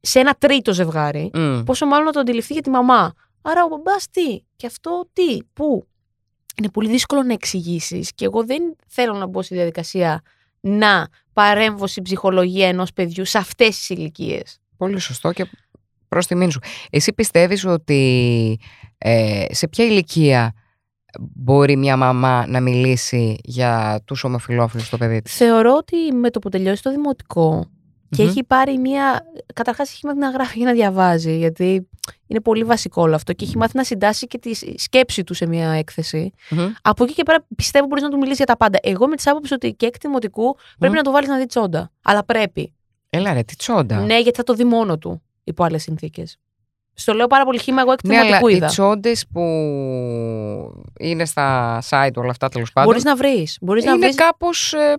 [0.00, 1.62] σε ένα τρίτο ζευγάρι, Μμ.
[1.64, 3.12] πόσο μάλλον να το αντιληφθεί για τη μαμά.
[3.42, 5.86] Άρα ο μπαμπάς τι, και αυτό τι, πού;
[6.58, 10.22] Είναι πολύ δύσκολο να εξηγήσεις και εγώ δεν θέλω να μπω στη διαδικασία
[10.60, 14.58] να παρέμβω στην ψυχολογία ενός παιδιού σε αυτές τις ηλικίες.
[14.76, 15.46] Πολύ σωστό και
[16.08, 16.60] προς τιμήν σου.
[16.90, 18.58] Εσύ πιστεύεις ότι
[18.98, 20.52] ε, σε ποια ηλικία
[21.18, 26.38] μπορεί μια μαμά να μιλήσει για τους ομοφυλόφιλους στο παιδί της; Θεωρώ ότι με το
[26.38, 27.70] που τελειώσει το δημοτικό
[28.10, 28.28] και Μμμ.
[28.28, 29.26] έχει πάρει μία.
[29.54, 31.88] Καταρχάς έχει μάθει να γράφει και να διαβάζει, γιατί
[32.26, 33.32] είναι πολύ βασικό όλο αυτό.
[33.32, 36.32] Και έχει μάθει να συντάσει και τη σκέψη του σε μία έκθεση.
[36.50, 36.72] Μμμ.
[36.82, 38.78] Από εκεί και πέρα πιστεύω μπορείς να του μιλήσεις για τα πάντα.
[38.82, 40.96] Εγώ με τη άποψη ότι και εκ δημοτικού πρέπει Μμ.
[40.96, 41.90] να το βάλεις να δει τσόντα.
[42.02, 42.72] Αλλά πρέπει.
[43.10, 44.00] Έλα ρε, τι τσόντα.
[44.00, 46.36] Ναι, γιατί θα το δει μόνο του υπό άλλες συνθήκες.
[46.94, 48.66] Στο λέω πάρα πολύ χήμα, εγώ εκ Ναι, αλλά δημοτικού οι είδα.
[48.66, 49.40] τσόντες που
[50.98, 52.90] είναι στα site όλα αυτά τέλος πάντων.
[52.90, 53.58] Μπορείς να βρεις.
[53.60, 54.14] Μπορείς να είναι βρεις...
[54.16, 54.94] κάπως ε,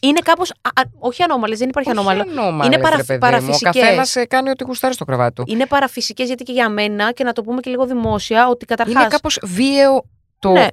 [0.00, 0.52] Είναι κάπως.
[0.98, 2.24] Όχι ανώμαλες, δεν υπάρχει ανώμαλο.
[2.64, 3.60] Είναι παρα, Ο παραφυσικές.
[3.82, 5.44] καθένας κάνει ό,τι γουστάρει στο κρεβάτι του.
[5.46, 9.00] Είναι παραφυσικές γιατί και για μένα, και να το πούμε και λίγο δημόσια, ότι καταρχά.
[9.00, 10.02] Είναι κάπως βίαιο
[10.38, 10.66] το Ναι.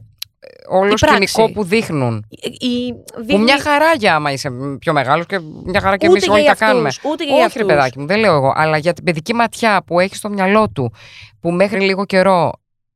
[0.70, 1.28] όλο Η πράξη.
[1.28, 2.26] σκηνικό που δείχνουν.
[2.60, 4.50] Η, Που δείχνει- μια χαρά για άμα είσαι
[4.80, 6.90] πιο μεγάλος και μια χαρά και Ούτε εμεί για όλοι τα αυτούς, κάνουμε.
[7.04, 7.66] ούτε για Όχι, ρε αυτούς.
[7.66, 8.54] παιδάκι μου, δεν λέω εγώ.
[8.56, 10.94] Αλλά για την παιδική ματιά που έχει στο μυαλό του,
[11.40, 12.52] που μέχρι λίγο καιρό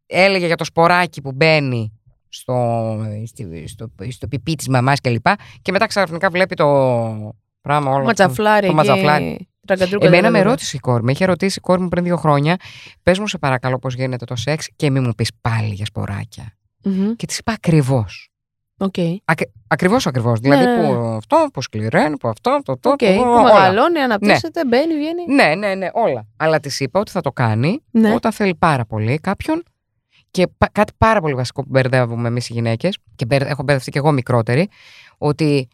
[0.06, 2.01] έλεγε για το σποράκι που μπαίνει
[2.34, 5.24] στο, στη- στο, στο πιπί της μαμάς κλπ.
[5.28, 6.66] Και, και μετά ξαφνικά βλέπει το
[7.62, 8.04] πράγμα όλο.
[8.06, 8.62] Ματζαφλάρι.
[8.62, 9.48] το και ματζαφλάρι.
[9.68, 10.48] τραγκαντρούκα Εμένα με δηλαδή.
[10.50, 11.10] ρώτησε η κόρη μου.
[11.10, 12.56] Είχε ρωτήσει η κόρη μου πριν δύο χρόνια.
[13.04, 16.54] Πες μου, σε παρακαλώ, πώς γίνεται το σεξ και μην μου πεις πάλι για σποράκια.
[16.84, 17.16] Μμμ.
[17.16, 18.26] Και της είπα ακριβώς.
[18.78, 18.94] Οκ.
[19.68, 20.40] Ακριβώς, ακριβώς.
[20.40, 22.90] Δηλαδή ναι, που αυτό, που σκληραίνει, που αυτό, το το.
[22.90, 22.98] Οκ.
[22.98, 23.44] το, Που όλα.
[23.44, 25.26] μεγαλώνει, αναπτύσσεται, μπαίνει, βγαίνει.
[25.36, 26.28] Ναι, ναι, ναι, όλα.
[26.38, 28.14] Αλλά της είπα ότι θα το κάνει Ναι.
[28.14, 29.64] όταν θέλει πάρα πολύ κάποιον.
[30.32, 33.92] Και πα- κάτι πάρα πολύ βασικό που μπερδεύουμε εμείς οι γυναίκες, και μπερ- έχω μπερδευτεί
[33.92, 34.70] και εγώ μικρότερη,
[35.18, 35.68] ότι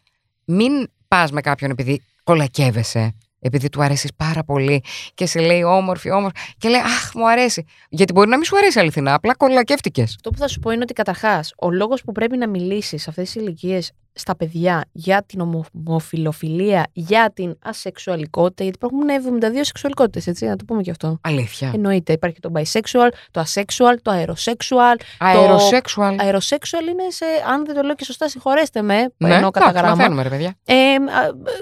[0.44, 0.72] μην
[1.08, 4.82] πας με κάποιον επειδή κολακεύεσαι, επειδή του αρέσεις πάρα πολύ
[5.14, 7.64] και σε λέει όμορφη, όμορφη, και λέει Αχ, μου αρέσει.
[7.88, 10.10] Γιατί μπορεί να μην σου αρέσει αληθινά, απλά κολακεύτηκες.
[10.16, 13.10] Αυτό που θα σου πω είναι ότι καταρχάς, ο λόγος που πρέπει να μιλήσεις σε
[13.10, 19.08] αυτές τις ηλικίες στα παιδιά για την ομοφιλοφιλία, για την ασεξουαλικότητα, γιατί υπάρχουν
[19.40, 21.18] 72 σεξουαλικότητες, έτσι, να το πούμε και αυτό.
[21.22, 21.70] Αλήθεια.
[21.74, 25.00] Εννοείται, υπάρχει το bisexual, το asexual, το aerosexual.
[25.18, 26.16] Αεροσέξουαλ.
[26.20, 29.78] Aerosexual είναι σε, αν δεν το λέω και σωστά, συγχωρέστε με, Ναι, ενώ κατά εντάξει,
[29.82, 29.96] γράμμα.
[29.96, 30.54] μαθαίνουμε, ρε παιδιά.
[30.64, 30.74] Ε,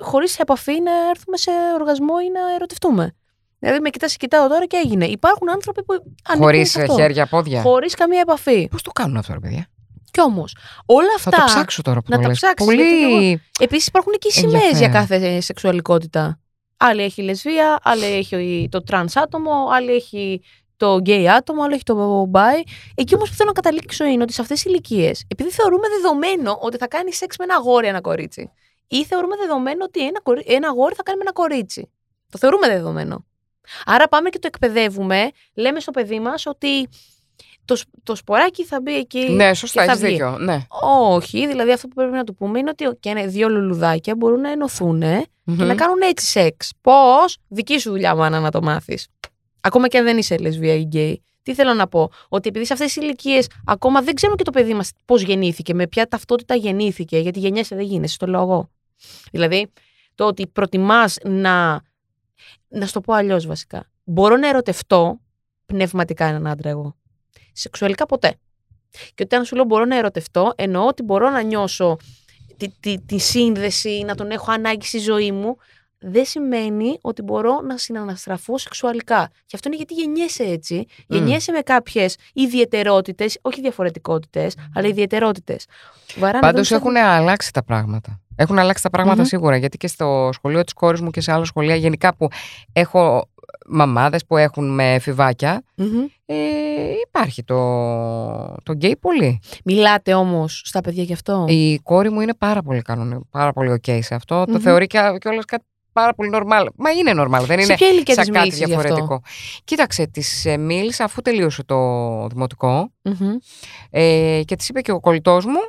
[0.00, 1.50] Χωρίς επαφή να έρθουμε σε
[1.80, 3.14] οργασμό ή να ερωτευτούμε.
[3.58, 5.04] Δηλαδή, με κοιτάς, σε κοιτάω τώρα και έγινε.
[5.04, 5.92] Υπάρχουν άνθρωποι που
[6.28, 6.94] ανήκουν Χωρίς σε αυτό.
[6.94, 7.60] χέρια, πόδια.
[7.62, 8.68] Χωρίς καμία επαφή.
[8.68, 9.66] Πώς το κάνουν αυτό, ρε παιδιά;
[10.16, 10.56] Κι όμως,
[10.86, 11.30] όλα Θα αυτά.
[11.38, 12.36] το ψάξω τώρα που να το τα λες.
[12.36, 12.98] ψάξεις, Πολύ.
[12.98, 15.06] γιατί Επίσης, υπάρχουν και οι σημαίες για Ενδιαφέρον.
[15.08, 16.40] κάθε σεξουαλικότητα.
[16.76, 20.42] Άλλη έχει η λεσβία, άλλη έχει το τρανς άτομο, άλλη έχει
[20.76, 22.62] το γκέι άτομο, άλλο έχει το bi.
[22.94, 26.58] Εκεί όμως που θέλω να καταλήξω είναι ότι σε αυτές τις ηλικίες, επειδή θεωρούμε δεδομένο
[26.60, 28.50] ότι θα κάνει σεξ με ένα αγόρι ένα κορίτσι,
[28.88, 30.44] ή θεωρούμε δεδομένο ότι ένα, κορί...
[30.46, 31.90] ένα αγόρι θα κάνει με ένα κορίτσι.
[32.30, 33.24] Το θεωρούμε δεδομένο.
[33.86, 36.88] Άρα πάμε και το εκπαιδεύουμε, λέμε στο παιδί μας ότι
[37.66, 39.30] το, σ- το σποράκι θα μπει εκεί.
[39.30, 40.12] Ναι, σωστά, και θα έχεις βγει.
[40.12, 40.38] δίκιο.
[40.38, 40.58] Ναι.
[41.10, 44.40] Όχι, δηλαδή αυτό που πρέπει να του πούμε είναι ότι και είναι δύο λουλουδάκια μπορούν
[44.40, 46.72] να ενωθούν και να κάνουν έτσι σεξ.
[46.80, 49.06] Πώς, δική σου δουλειά, μάνα, να το μάθεις.
[49.60, 51.22] Ακόμα και αν δεν είσαι λεσβία ή γκέι.
[51.42, 54.50] Τι θέλω να πω, ότι επειδή σε αυτές τις ηλικίες ακόμα δεν ξέρουμε και το
[54.50, 58.70] παιδί μας πώς γεννήθηκε, με ποια ταυτότητα γεννήθηκε, γιατί γεννιέσαι δεν γίνεσαι, το λέω εγώ.
[59.30, 59.72] Δηλαδή,
[60.14, 61.80] το ότι προτιμάς να.
[62.68, 63.90] Να σου το πω αλλιώς βασικά.
[64.04, 65.20] Μπορώ να ερωτευτώ
[65.66, 66.96] πνευματικά έναν άντρα εγώ.
[67.56, 68.34] Σεξουαλικά ποτέ.
[69.14, 71.96] Και όταν σου λέω μπορώ να ερωτευτώ, εννοώ ότι μπορώ να νιώσω
[72.56, 75.56] τη, τη, τη σύνδεση, να τον έχω ανάγκη στη ζωή μου,
[75.98, 79.30] δεν σημαίνει ότι μπορώ να συναναστραφώ σεξουαλικά.
[79.46, 80.86] Και αυτό είναι γιατί γεννιέσαι έτσι.
[81.06, 85.66] Γεννιέσαι με κάποιες ιδιαιτερότητες, όχι διαφορετικότητες, αλλά ιδιαιτερότητες.
[86.40, 88.20] Πάντως έχουν αλλάξει τα πράγματα.
[88.36, 89.26] Έχουν αλλάξει τα πραγματα Μμμ.
[89.26, 89.56] σίγουρα.
[89.56, 92.28] Γιατί και στο σχολείο της κόρης μου και σε άλλα σχολεία, γενικά που
[92.72, 93.28] έχω
[93.66, 95.62] μαμάδες που έχουν με εφηβάκια,
[96.26, 96.34] ε,
[97.06, 97.56] υπάρχει το,
[98.62, 99.40] το γκέι πολύ.
[99.64, 103.80] Μιλάτε όμως στα παιδιά γι' αυτό; Η κόρη μου είναι πάρα πολύ κανονική, πάρα πολύ
[103.82, 104.44] ok σε αυτό.
[104.44, 104.58] Το Μμμ.
[104.60, 106.66] θεωρεί και κιόλα κάτι πάρα πολύ normal.
[106.76, 109.20] Μα είναι normal, δεν Σε είναι ποια ηλικία σαν της κάτι μίλησες γι' αυτό; διαφορετικό.
[109.64, 111.76] Κοίταξε, της ε, μίλησα αφού τελείωσε το
[112.26, 113.36] δημοτικό Μμμ.
[113.90, 115.60] ε, και της είπε και ο κολλητός μου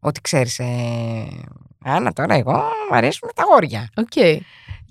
[0.00, 0.66] ότι ξέρεις, ε,
[1.84, 3.88] Άννα, τώρα εγώ μου αρέσουν τα αγόρια.
[3.96, 4.12] Οκ.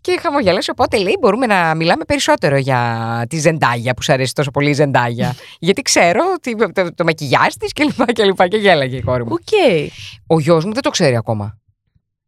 [0.02, 4.52] Και χαμογέλασε, οπότε λέει μπορούμε να μιλάμε περισσότερο για τη Zendaya που σου αρέσει τόσο
[4.52, 5.36] πολύ η Zendaya.
[5.60, 9.02] Γιατί ξέρω ότι το, το, το μακιγιάζ της και λοιπά και λοιπά και γέλαγε η
[9.02, 9.32] κόρη μου.
[9.34, 9.82] Οκ.
[10.28, 11.58] Ο γιος μου δεν το ξέρει ακόμα.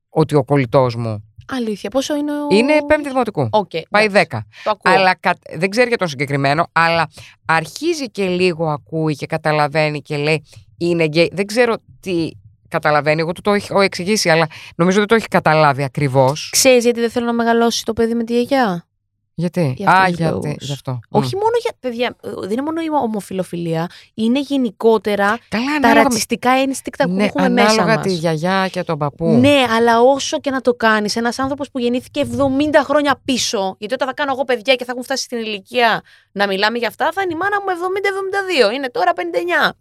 [0.10, 1.90] Ότι ο κολλητός μου Αλήθεια.
[1.90, 2.48] Πόσο είναι ο.
[2.50, 3.48] είναι πέμπτη δημοτικού.
[3.52, 3.70] Οκ.
[3.90, 4.46] Πάει εντάξει, δέκα.
[4.64, 4.94] Το ακούω.
[4.94, 7.10] Αλλά κα- δεν ξέρει για τον συγκεκριμένο, αλλά
[7.46, 10.44] αρχίζει και λίγο ακούει και καταλαβαίνει και λέει
[10.78, 11.32] είναι γκέι.
[11.34, 12.30] Δεν ξέρω τι
[12.72, 13.22] καταλαβαίνει.
[13.22, 16.50] Εγώ του το έχω εξηγήσει, αλλά νομίζω δεν το έχει καταλάβει ακριβώς.
[16.52, 18.86] Ξέρεις γιατί δεν θέλω να μεγαλώσει το παιδί με τη γιαγιά;
[19.34, 20.34] Γιατί; Για αυτούς Α, τους γιατί.
[20.34, 20.56] λόγους.
[20.66, 21.00] Γι' αυτό.
[21.10, 25.94] Όχι μόνο για παιδιά, ε, δεν είναι μόνο η ομοφιλοφιλία, είναι γενικότερα Καλά, τα ανάλογα,
[25.96, 28.06] με- ρατσιστικά ένστικτα που ναι, έχουμε μέσα ανάλογα μας.
[28.06, 29.26] τη γιαγιά και τον παππού.
[29.28, 33.94] Ναι, αλλά όσο και να το κάνεις, ένας άνθρωπος που γεννήθηκε 70 χρόνια πίσω, γιατί
[33.94, 36.02] όταν θα κάνω εγώ παιδιά και θα έχουν φτάσει στην ηλικία
[36.32, 38.74] να μιλάμε για αυτά, θα είναι η μάνα μου 70-72.
[38.76, 39.74] Είναι τώρα 59.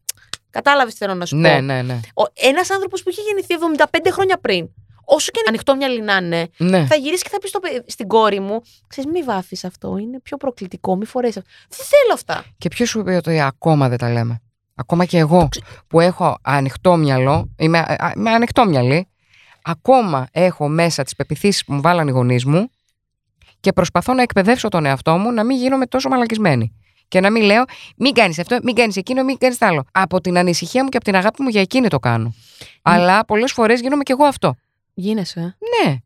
[0.51, 2.01] Κατάλαβες τι θέλω να σου ναι, πω; ναι, ναι.
[2.33, 3.55] Ένας άνθρωπος που είχε γεννηθεί
[3.91, 4.69] 75 χρόνια πριν,
[5.05, 6.87] όσο και ανοιχτό μυαλί να είναι, ναι.
[6.87, 10.21] θα γυρίσει και θα πει στο παι- στην κόρη μου: Ξέρεις, μη βάφει αυτό, είναι
[10.21, 11.51] πιο προκλητικό, μη φορέσεις αυτό.
[11.69, 12.45] Δεν θέλω αυτά.
[12.59, 14.41] Και ποιος σου είπε ότι ακόμα δεν τα λέμε;
[14.75, 15.49] Ακόμα και εγώ
[15.87, 19.09] που έχω ανοιχτό μυαλό, είμαι, α- α- είμαι ανοιχτό μυαλί,
[19.63, 22.71] ακόμα έχω μέσα τις πεπιθήσεις που μου βάλαν οι γονείς μου
[23.61, 26.75] και προσπαθώ να εκπαιδεύσω τον εαυτό μου να μην γίνομαι τόσο μαλακισμένη.
[27.11, 27.65] Και να μην λέω,
[27.97, 29.85] μην κάνεις αυτό, μην κάνεις εκείνο, μην κάνεις άλλο.
[29.93, 32.35] Από την ανησυχία μου και από την αγάπη μου για εκείνη το κάνω.
[32.83, 34.55] Αλλά πολλές φορές γίνομαι κι εγώ αυτό.
[34.95, 35.41] Γίνεσαι.
[35.85, 35.97] Ναι.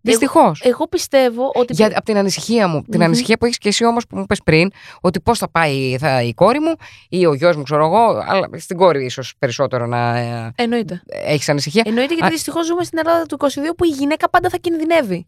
[0.00, 0.60] Δυστυχώς.
[0.64, 1.72] Εγώ πιστεύω ότι.
[1.72, 2.82] Για, από την ανησυχία μου.
[2.82, 3.02] Την Μμμ.
[3.02, 4.70] ανησυχία που έχεις και εσύ όμως που μου είπε πριν,
[5.00, 6.74] ότι πώς θα πάει θα, η κόρη μου
[7.08, 8.22] ή ο γιος μου, ξέρω εγώ.
[8.26, 11.02] Αλλά στην κόρη ίσως περισσότερο να ε, Εννοείται.
[11.06, 11.82] έχεις ανησυχία.
[11.86, 15.26] Εννοείται γιατί Α- δυστυχώς ζούμε στην Ελλάδα του 22 που η γυναίκα πάντα θα κινδυνεύει.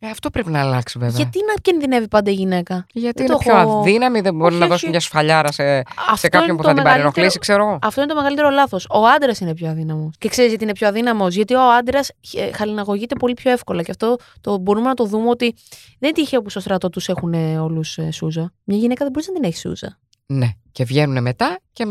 [0.00, 1.16] Ε, αυτό πρέπει να αλλάξει βέβαια.
[1.16, 4.50] Γιατί να κινδυνεύει πάντα η γυναίκα; Γιατί δεν είναι το πιο έχω- αδύναμη, δεν μπορεί
[4.50, 4.72] Όχι, να όχι.
[4.72, 7.62] δώσει μια σφαλιάρα σε, σε Αυτό κάποιον είναι που το θα την μεγαλύτερο- παρενοχλήσει, ξέρω
[7.66, 7.78] εγώ.
[7.82, 8.86] Αυτό είναι το μεγαλύτερο λάθος.
[8.90, 10.14] Ο άντρας είναι πιο αδύναμος.
[10.18, 12.10] Και ξέρεις γιατί είναι πιο αδύναμος; Γιατί ο άντρας
[12.54, 13.82] χαλιναγωγείται πολύ πιο εύκολα.
[13.82, 15.54] Και αυτό το μπορούμε να το δούμε ότι
[15.98, 18.52] δεν είναι τυχαίο που στο στρατό τους έχουν όλους σούζα.
[18.64, 19.98] Μια γυναίκα δεν μπορείς να την έχεις σούζα.
[20.26, 20.48] Ναι.
[20.72, 21.84] Και βγαίνουν μετά και,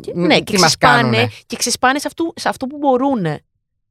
[0.00, 1.28] Και, μ, ναι, τι και μας ξεσπάνε, κάνουνε.
[1.46, 3.26] και ξεσπάνε σε, αυτού, σε αυτό που μπορούν.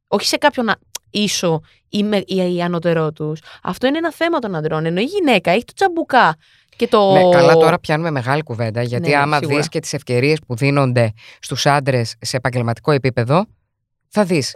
[0.07, 0.80] Όχι σε κάποιον α-
[1.12, 3.39] ίσο ή, με, ή, ή ανώτερό τους.
[3.64, 4.86] Αυτό είναι ένα θέμα των αντρών.
[4.86, 6.36] Ενώ η γυναίκα έχει το τσαμπουκά
[6.76, 7.12] και το.
[7.12, 8.82] Ναι, καλά, τώρα πιάνουμε μεγάλη κουβέντα.
[8.82, 9.57] Γιατί Ναι, άμα σίγουρα.
[9.57, 13.45] δεις και τις ευκαιρίες που δίνονται στους άντρες σε επαγγελματικό επίπεδο,
[14.10, 14.55] θα δεις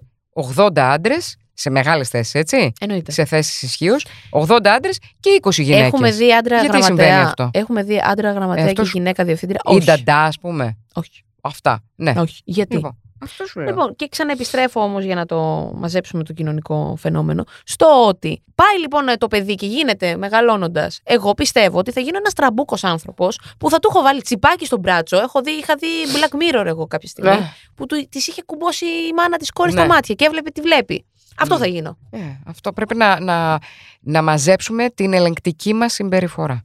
[0.56, 2.72] 80 άντρες σε μεγάλες θέσεις, έτσι.
[2.80, 3.12] Εννοείται.
[3.12, 3.95] Σε θέσεις ισχύω,
[4.30, 5.86] 80 άντρες και 20 γυναίκες.
[5.88, 7.28] Έχουμε δει άντρα Γιατί συμβαίνει γραμματέα.
[7.28, 9.60] αυτό; Έχουμε δει άντρα γραμματέα Ε, αυτός- και γυναίκα διευθύντρια.
[9.66, 9.86] Ή Όχι.
[9.86, 10.78] νταντά, ας πούμε.
[10.93, 11.24] Όχι.
[11.41, 11.84] Αυτά.
[11.95, 12.14] Ναι.
[12.18, 12.41] Όχι.
[12.45, 13.70] Γιατί; Λοιπόν, αυτός σου λέω.
[13.70, 17.44] Λοιπόν, και ξαναεπιστρέφω όμως για να το μαζέψουμε το κοινωνικό φαινόμενο.
[17.64, 21.00] Στο ότι πάει λοιπόν το παιδί και γίνεται μεγαλώνοντας.
[21.04, 24.80] Εγώ πιστεύω ότι θα γίνω ένας τραμπούκος άνθρωπος που θα του έχω βάλει τσιπάκι στο
[24.80, 25.18] μπράτσο.
[25.18, 27.30] Έχω δει, είχα δει Black Mirror εγώ κάποια στιγμή.
[27.30, 27.52] Ναι.
[27.76, 29.80] Που της είχε κουμπώσει η μάνα της κόρης Ναι.
[29.80, 31.06] στα μάτια και έβλεπε τι βλέπει.
[31.38, 31.98] Αυτό θα γίνω.
[32.10, 33.60] Ε, αυτό πρέπει να, να,
[34.00, 36.62] να μαζέψουμε την ελεγκτική μας συμπεριφορά.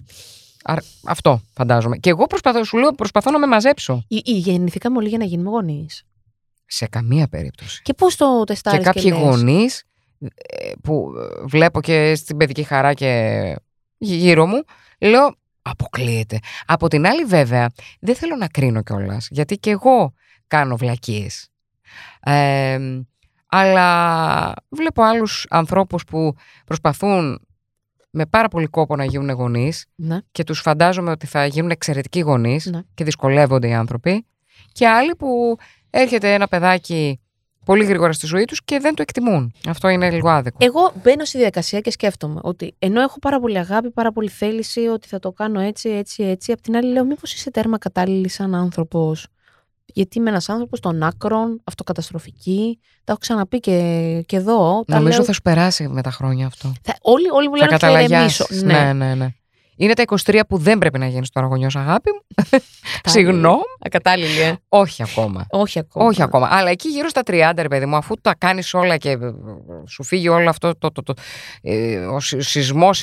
[0.64, 1.96] Άρα, αυτό φαντάζομαι.
[1.96, 4.04] Και εγώ προσπαθώ, σου λέω, προσπαθώ να με μαζέψω.
[4.08, 6.02] Ή, ή γεννηθήκαμε όλοι για να γίνουμε γονείς.
[6.70, 7.82] Σε καμία περίπτωση.
[7.82, 9.82] Και πώς το τεστάρεις και κάποιοι λες; γονείς
[10.82, 13.54] που ε, βλέπω και στην παιδική χαρά και
[13.98, 14.62] γύρω μου,
[15.00, 16.38] λέω αποκλείεται.
[16.66, 20.14] Από την άλλη βέβαια δεν θέλω να κρίνω κιόλας, γιατί και εγώ
[20.46, 21.48] κάνω βλακίες.
[22.20, 22.78] Ε,
[23.46, 27.40] αλλά βλέπω άλλους ανθρώπους που προσπαθούν
[28.10, 30.18] με πάρα πολύ κόπο να γίνουν γονείς Ναι.
[30.32, 32.80] και τους φαντάζομαι ότι θα γίνουν εξαιρετικοί γονείς Ναι.
[32.94, 34.26] και δυσκολεύονται οι άνθρωποι
[34.72, 35.56] και άλλοι που
[35.90, 37.20] έρχεται ένα παιδάκι
[37.64, 39.52] πολύ γρήγορα στη ζωή τους και δεν το εκτιμούν.
[39.68, 40.56] Αυτό είναι λίγο άδικο.
[40.60, 44.80] Εγώ μπαίνω στη διαδικασία και σκέφτομαι ότι ενώ έχω πάρα πολύ αγάπη, πάρα πολύ θέληση
[44.80, 48.28] ότι θα το κάνω έτσι, έτσι, έτσι, απ' την άλλη λέω μήπως είσαι τέρμα κατάλληλη
[48.28, 49.26] σαν άνθρωπος;
[49.84, 52.78] Γιατί είμαι ένας άνθρωπος των άκρων, αυτοκαταστροφική.
[53.04, 53.72] Τα έχω ξαναπεί και,
[54.26, 54.84] και εδώ.
[54.86, 56.72] Τα Νομίζω λέω- θα σου περάσει με τα χρόνια αυτό.
[56.82, 58.44] θα- όλοι, όλοι μου θα λένε ότι θα ηρεμήσω.
[58.44, 58.62] καταλαγιάσεις.
[58.62, 59.28] Ναι, ναι, ναι.
[59.78, 62.48] Είναι τα 23 που δεν πρέπει να γίνεις τώρα γονιός αγάπη μου.
[63.04, 63.62] Συγγνώμη.
[63.80, 64.54] Ακατάλληλη, ε.
[64.68, 65.46] Όχι ακόμα.
[65.50, 66.06] Όχι ακόμα.
[66.06, 66.48] Όχι ακόμα.
[66.50, 69.18] Αλλά εκεί γύρω στα 30, ρε παιδί μου, αφού τα κάνεις όλα και ε,
[69.88, 71.14] σου φύγει όλο αυτό το, το, το,
[71.62, 73.02] ε, ο σεισμός,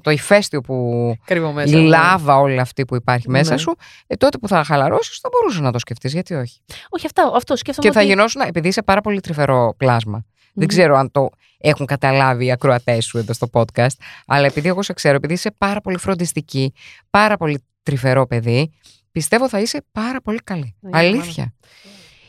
[0.00, 1.14] το ηφαίστειο που.
[1.24, 1.78] Κρύβω η μέσα.
[1.78, 1.86] μου.
[1.86, 3.58] λάβα όλη αυτή που υπάρχει μέσα Ναι.
[3.58, 6.12] σου, ε, τότε που θα χαλαρώσεις, θα μπορούσες να το σκεφτείς.
[6.12, 6.60] Γιατί όχι.
[6.88, 8.08] Όχι, αυτά, αυτό σκέφτομαι Και θα ότι...
[8.08, 10.24] γινώσουν, επειδή είσαι πάρα πολύ τρυφερό πλάσμα.
[10.56, 11.28] Δεν ξέρω αν το
[11.58, 13.86] έχουν καταλάβει οι ακροατές σου εδώ στο podcast,
[14.26, 16.72] αλλά επειδή εγώ σε ξέρω, επειδή είσαι πάρα πολύ φροντιστική,
[17.10, 18.70] πάρα πολύ τρυφερό παιδί,
[19.12, 20.74] πιστεύω θα είσαι πάρα πολύ καλή.
[20.80, 21.54] Ναι, Αλήθεια.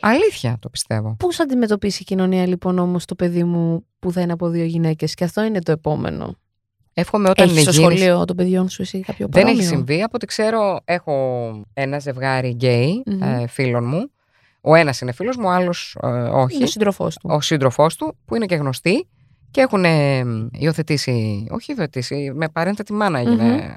[0.00, 1.16] Αλήθεια το πιστεύω.
[1.18, 4.64] Πώς θα αντιμετωπίσει η κοινωνία λοιπόν όμως το παιδί μου που θα είναι από δύο
[4.64, 6.36] γυναίκες, και αυτό είναι το επόμενο.
[6.92, 10.02] Εύχομαι όταν Έχεις στο γίνεις- σχολείο των παιδιών σου εσύ κάποιο Δεν παρόμοιο; έχει συμβεί.
[10.02, 11.14] Από ό,τι ξέρω, έχω
[11.74, 13.22] ένα ζευγάρι γκέι Μμμ.
[13.22, 14.10] ε, φίλων μου.
[14.60, 15.96] Ο ένας είναι φίλος μου, ο άλλος
[16.32, 16.54] όχι.
[16.54, 17.28] Είναι ο σύντροφός του.
[17.32, 19.08] Ο σύντροφός του, που είναι και γνωστοί
[19.50, 21.46] και έχουν ε, υιοθετήσει.
[21.50, 23.76] Όχι υιοθετήσει, με παρένθετη μάνα έγινε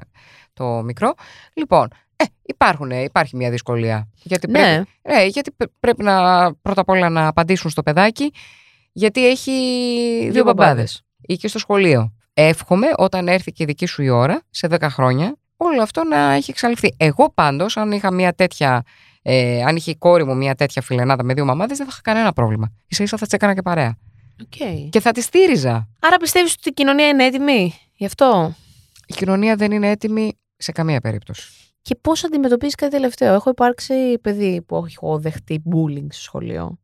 [0.52, 1.14] το μικρό.
[1.54, 4.08] Λοιπόν, ε, υπάρχουν, υπάρχει μια δυσκολία.
[4.22, 6.14] Γιατί Ναι, πρέπει, ε, γιατί πρέ- πρέπει να
[6.54, 8.32] πρώτα απ' όλα να απαντήσουν στο παιδάκι,
[8.92, 9.52] γιατί έχει
[10.32, 12.12] δύο, μπαμπάδες ή και στο σχολείο.
[12.34, 16.32] Εύχομαι όταν έρθει και η δική σου η ώρα, σε 10 χρόνια, όλο αυτό να
[16.32, 16.94] έχει εξαλειφθεί.
[16.96, 18.82] Εγώ πάντως, αν είχα μια τέτοια.
[19.22, 22.02] Ε, αν είχε η κόρη μου μια τέτοια φιλενάδα με δύο μαμάδες, δεν θα είχα
[22.12, 22.72] κανένα πρόβλημα.
[22.88, 23.96] ίσα ίσα θα τη έκανα και παρέα.
[24.42, 24.88] Οκ.
[24.90, 25.88] Και θα τη στήριζα.
[26.00, 28.54] Άρα πιστεύεις ότι η κοινωνία είναι έτοιμη γι' αυτό;
[29.06, 31.48] Η κοινωνία δεν είναι έτοιμη σε καμία περίπτωση.
[31.82, 36.78] Και πώς αντιμετωπίζεις κάτι τελευταίο; Έχω υπάρξει παιδί που έχω δεχτεί bullying στο σχολείο.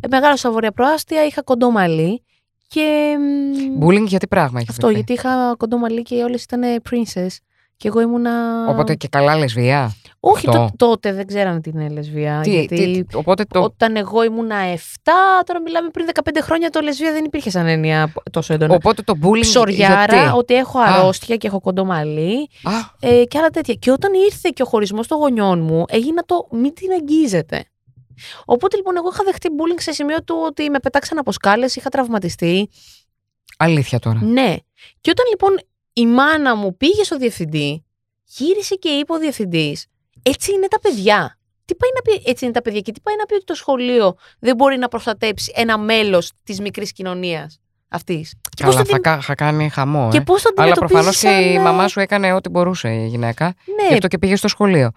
[0.00, 2.22] Ε, μεγάλωσα βόρεια προάστια, είχα κοντό μαλλί.
[2.66, 3.16] Και.
[3.78, 7.36] μ, Bullying για τι πράγμα έχεις Αυτό, γιατί είχα κοντό μαλλί και όλες ήταν princess.
[7.76, 8.66] Και εγώ ήμουνα.
[8.68, 9.94] Οπότε και καλά λεσβία.
[10.20, 10.58] Όχι, αυτό.
[10.60, 12.40] τό- τότε δεν ξέρανε τι είναι λεσβία.
[12.42, 13.60] Τι, γιατί τι, οπότε το.
[13.60, 14.78] Όταν εγώ ήμουνα 7,
[15.46, 18.74] τώρα μιλάμε πριν 15 χρόνια, το λεσβία δεν υπήρχε σαν έννοια τόσο έντονα.
[18.74, 19.40] Οπότε το bullying.
[19.40, 20.84] Ψωριάρα, γιατί; ότι έχω Α.
[20.94, 22.70] αρρώστια και έχω κοντό μαλλί Α,
[23.08, 23.74] ε, και άλλα τέτοια.
[23.74, 27.64] Και όταν ήρθε και ο χωρισμός των γονιών μου, έγινα το μην την αγγίζετε.
[28.44, 31.88] Οπότε λοιπόν, εγώ είχα δεχτεί bullying σε σημείο του ότι με πετάξαν από σκάλες, είχα
[31.88, 32.68] τραυματιστεί.
[33.58, 34.18] αλήθεια τώρα.
[34.22, 34.56] Ναι.
[35.00, 35.58] Και όταν λοιπόν
[35.92, 37.84] η μάνα μου πήγε στο διευθυντή,
[38.24, 39.86] γύρισε και είπε ο διευθυντής,
[40.22, 41.38] έτσι είναι τα παιδιά.
[41.64, 43.54] Τι πάει να πει έτσι είναι τα παιδιά και τι πάει να πει ότι το
[43.54, 47.60] σχολείο δεν μπορεί να προστατέψει ένα μέλος της μικρής κοινωνίας.
[47.90, 48.34] αυτής.
[48.62, 50.08] Καλά, θα κα- είχα κάνει χαμό.
[50.10, 50.20] Και ε.
[50.20, 53.44] πώς το Αλλά αντιμετωπίζεις προφανώς και η σαν, μαμά σου έκανε ό,τι μπορούσε η γυναίκα.
[53.76, 54.90] Ναι, Γι' αυτό και πήγε στο σχολείο.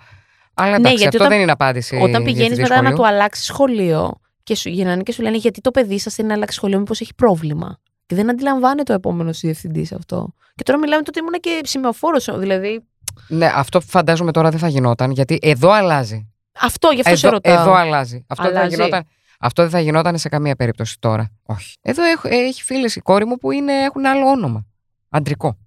[0.53, 1.95] Αλλά Ναι, εντάξει, γιατί αυτό όταν- δεν είναι απάντηση.
[1.95, 2.95] Όταν πηγαίνεις διευθυντή μετά να σχολείου.
[2.97, 6.33] του αλλάξεις σχολείο και σου γυρνάνε και σου λένε γιατί το παιδί σας θέλει να
[6.33, 10.33] αλλάξει σχολείο, μήπως έχει πρόβλημα; Και δεν αντιλαμβάνεται ο επόμενος διευθυντής αυτό.
[10.55, 12.17] Και τώρα μιλάμε τότε ήμουν και σημεοφόρο.
[12.37, 12.85] Δηλαδή.
[13.27, 16.25] Ναι, αυτό φαντάζομαι τώρα δεν θα γινόταν, γιατί εδώ αλλάζει.
[16.61, 17.61] Αυτό, γι' αυτό σε Εδώ, ρωτάω.
[17.61, 18.25] εδώ αλλάζει.
[18.27, 18.75] Αυτό δεν, θα Αλλάζει.
[18.75, 19.05] γινόταν,
[19.39, 21.31] αυτό δεν θα γινόταν σε καμία περίπτωση τώρα.
[21.43, 21.77] Όχι.
[21.81, 24.65] Εδώ έχω, έχει φίλες η κόρη μου που είναι, έχουν άλλο όνομα.
[25.09, 25.57] Αντρικό.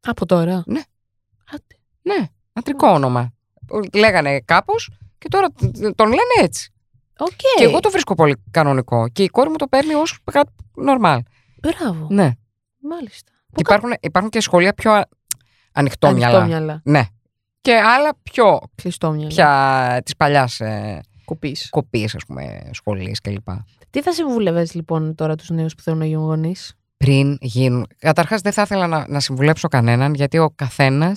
[0.00, 0.80] Από τώρα; Ναι.
[1.52, 1.76] Άντε.
[2.02, 3.32] Ναι, αντρικό όνομα.
[3.92, 5.46] Λέγανε κάπως και τώρα
[5.94, 6.72] τον λένε έτσι.
[7.18, 7.28] Οκ.
[7.56, 9.08] Και εγώ το βρίσκω πολύ κανονικό.
[9.08, 10.50] Και η κόρη μου το παίρνει ως κάτι
[10.88, 11.18] normal.
[11.60, 12.06] Μπράβο.
[12.10, 12.30] Ναι.
[12.82, 13.32] Μάλιστα.
[13.52, 15.08] Και υπάρχουν, υπάρχουν και σχολεία πιο α-
[15.72, 16.38] ανοιχτόμυαλα.
[16.38, 16.80] Ανοιχτόμυαλα.
[16.84, 17.02] Ναι.
[17.60, 19.28] Και άλλα πιο Κλειστόμυαλα.
[19.28, 21.68] πια της παλιάς ε, Κοπής.
[21.70, 23.48] κοπής, ας πούμε, σχολής κλπ.
[23.90, 27.86] Τι θα συμβούλευε λοιπόν τώρα τους νέους που θέλουν να γίνουν γονείς; Πριν γίνουν.
[27.98, 31.16] Καταρχάς, δεν θα ήθελα να, να συμβουλέψω κανέναν, γιατί ο καθένα.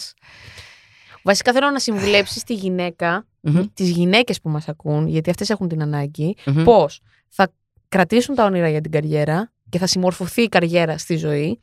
[1.23, 3.25] Βασικά θέλω να συμβουλέψεις τη γυναίκα,
[3.73, 7.51] τις γυναίκες που μας ακούν, γιατί αυτές έχουν την ανάγκη, πώς θα
[7.89, 11.59] κρατήσουν τα όνειρα για την καριέρα και θα συμμορφωθεί η καριέρα στη ζωή.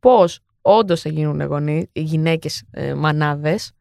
[0.00, 0.40] Πώς
[0.76, 3.72] όντως θα γίνουν γονεί, οι γυναίκες ε, μανάδες.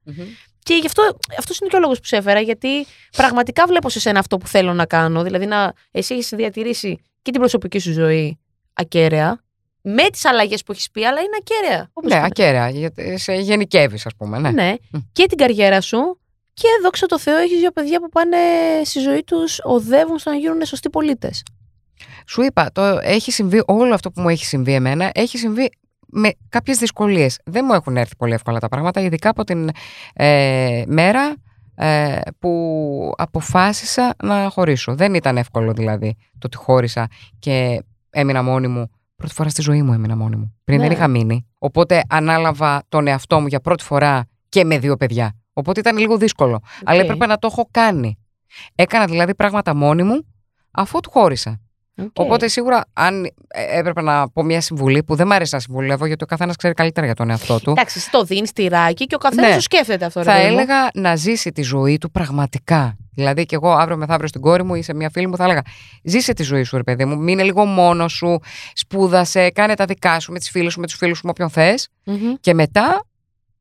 [0.64, 2.86] Και γι' αυτό αυτός είναι και ο λόγος που σε έφερα, γιατί
[3.16, 5.24] πραγματικά βλέπω σε σένα αυτό που θέλω να κάνω.
[5.24, 8.40] Δηλαδή, να, εσύ έχεις διατηρήσει και την προσωπική σου ζωή
[8.74, 9.42] ακέραια,
[9.82, 11.90] με τις αλλαγές που έχεις πει, αλλά είναι ακέραια.
[11.94, 12.70] Όπως Ναι, και να- ακέραια.
[12.70, 14.40] γιατί Σε γενικεύεις, ας πούμε.
[14.40, 14.50] Ναι.
[14.52, 14.74] ναι.
[14.92, 14.98] Μμ.
[15.12, 16.20] Και την καριέρα σου.
[16.54, 18.38] Και δόξα τω Θεώ, έχεις δύο παιδιά που πάνε
[18.84, 21.44] στη ζωή τους, οδεύουν στο να γίνουν σωστοί πολίτες.
[22.28, 25.70] Σου είπα, το έχει συμβεί όλο αυτό που μου έχει συμβεί εμένα, έχει συμβεί
[26.08, 27.40] με κάποιες δυσκολίες.
[27.46, 29.70] Δεν μου έχουν έρθει πολύ εύκολα τα πράγματα, ειδικά από την
[30.14, 31.36] ε, μέρα
[31.76, 34.96] ε, που αποφάσισα να χωρίσω.
[34.96, 37.08] Δεν ήταν εύκολο δηλαδή το ότι χώρισα
[37.40, 38.92] και έμεινα μόνη μου.
[39.16, 40.56] Πρώτη φορά στη ζωή μου έμεινα μόνη μου.
[40.64, 40.84] Πριν Ναι.
[40.84, 41.46] δεν είχα μείνει.
[41.60, 45.36] Οπότε ανάλαβα τον εαυτό μου για πρώτη φορά και με δύο παιδιά.
[45.54, 46.60] Οπότε ήταν λίγο δύσκολο.
[46.86, 47.04] Αλλά Οκ.
[47.06, 48.18] έπρεπε να το έχω κάνει.
[48.76, 50.26] Έκανα δηλαδή πράγματα μόνη μου
[50.72, 51.60] αφού του χώρισα.
[52.00, 52.10] Οκ.
[52.14, 53.32] Οπότε σίγουρα, αν ε,
[53.80, 56.74] έπρεπε να πω μια συμβουλή που δεν μ' αρέσει να συμβουλεύω, γιατί ο καθένας ξέρει
[56.74, 59.54] καλύτερα για τον εαυτό του, Εντάξει, εσύ το δίνει τυράκι και ο καθένας Ναι.
[59.54, 60.24] σου σκέφτεται αυτό.
[60.24, 60.58] θα ρε παιδί μου.
[60.60, 62.98] έλεγα να ζήσει τη ζωή του πραγματικά.
[63.12, 65.62] Δηλαδή, και εγώ αύριο μεθαύριο στην κόρη μου ή σε μια φίλη μου θα έλεγα:
[66.04, 67.18] Ζήσε τη ζωή σου, ρε παιδί μου.
[67.18, 68.40] Μείνε λίγο μόνος σου,
[68.74, 71.50] σπούδασε, κάνε τα δικά σου με τις φίλες σου, με τους φίλους σου, με όποιον
[71.50, 71.88] θες.
[72.06, 72.34] Μμμ.
[72.40, 73.06] Και μετά,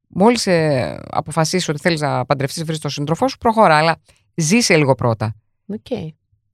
[0.09, 3.77] μόλις ε, αποφασίσει ότι θέλεις να παντρευτείς, βρεις τον σύντροφό σου, προχώρα.
[3.77, 3.97] Αλλά
[4.35, 5.35] ζήσε λίγο πρώτα.
[5.67, 5.99] Οκ.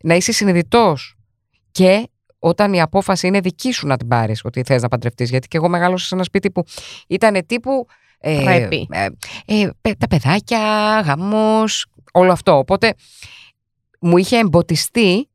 [0.02, 1.16] να είσαι συνειδητός.
[1.72, 2.08] Και
[2.38, 5.30] όταν η απόφαση είναι δική σου να την πάρεις, ότι θες να παντρευτείς.
[5.30, 6.64] Γιατί και εγώ μεγάλωσα σε ένα σπίτι που
[7.06, 7.86] ήταν τύπου.
[8.24, 8.88] Ε, Πρέπει.
[8.90, 9.06] ε,
[9.46, 10.58] ε, παι- τα παιδάκια,
[11.00, 12.56] γάμος, όλο αυτό.
[12.58, 12.94] Οπότε
[14.00, 15.28] μου είχε εμποτιστεί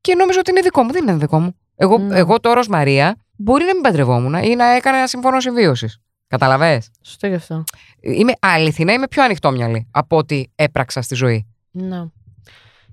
[0.00, 0.92] και νόμιζα ότι είναι δικό μου.
[0.92, 1.56] Δεν είναι δικό μου.
[1.76, 2.10] Εγώ, Mm.
[2.12, 5.98] εγώ τώρα ως Μαρία μπορεί να μην παντρευόμουν ή να έκανα ένα συμφώνο συμβίωσης.
[6.26, 7.64] Καταλαβες; Σωστό γι' αυτό.
[8.00, 11.46] Είμαι αληθινά, είμαι πιο ανοιχτόμυαλη από ό,τι έπραξα στη ζωή.
[11.70, 12.10] Να.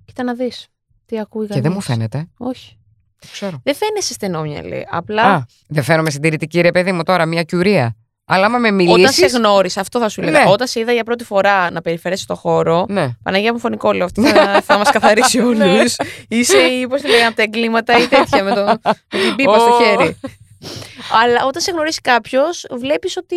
[0.06, 0.68] Κοίτα να δεις.
[1.06, 1.78] Τι ακούει Και δεν κανείς.
[1.78, 2.28] μου φαίνεται.
[2.38, 2.79] Όχι.
[3.20, 3.62] Δεν ξέρω.
[3.64, 4.88] Δεν φαίνεσαι στενόμυαλη.
[4.92, 7.96] Απλά Α, δεν φαίνομαι συντηρητική, ρε παιδί μου, τώρα, μια κιουρία.
[8.32, 9.26] Αλλά άμα με όταν σε μιλήσει.
[9.38, 10.44] γνώρισα, αυτό θα σου λέγα.
[10.44, 10.52] Ναι.
[10.52, 13.10] Όταν σε είδα για πρώτη φορά να περιφέρεσαι στο χώρο, Ναι.
[13.24, 15.96] Παναγία μου φωνικό λέω, αυτή θα, θα μας καθαρίσει όλους.
[16.28, 19.60] Είσαι ή πώς τη λέγανε από τα εγκλήματα ή τέτοια με, το, με την πίπα
[19.60, 19.84] στο Ω.
[19.84, 20.20] χέρι.
[21.24, 23.36] Αλλά όταν σε γνωρίσει κάποιος, βλέπεις ότι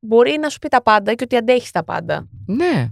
[0.00, 2.28] μπορεί να σου πει τα πάντα και ότι αντέχεις τα πάντα.
[2.46, 2.88] Ναι.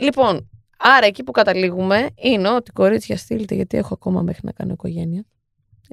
[0.00, 0.48] Λοιπόν,
[0.78, 5.24] άρα εκεί που καταλήγουμε είναι ότι κορίτσια στείλτε, γιατί έχω ακόμα μέχρι να κάνω οικογένεια.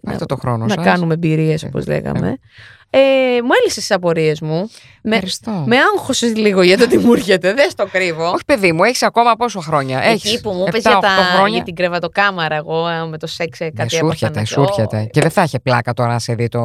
[0.08, 0.84] Αυτό το χρόνο να σας.
[0.86, 2.38] κάνουμε εμπειρίες, όπως λέγαμε.
[2.90, 3.00] Ε,
[3.44, 4.70] μου έλυσες τις απορίες μου.
[5.04, 5.64] Με, Ευχαριστώ.
[5.68, 7.54] με άγχωσες λίγο για το τι μου έρχεται.
[7.54, 8.26] Δεν στο κρύβω.
[8.32, 10.00] Όχι, παιδί μου, έχεις ακόμα πόσο χρόνια.
[10.04, 11.56] Έχεις Εκεί που μου 7-8 είπες για, τα, χρόνια.
[11.56, 14.46] για την κρεβατοκάμαρα, εγώ ε, με το σεξ ε, Ναι, κάτι σου έπαθα έρχεται, να-
[14.46, 14.98] σου έρχεται.
[15.02, 16.62] Ω, Και δεν θα είχε πλάκα τώρα να σε δει το,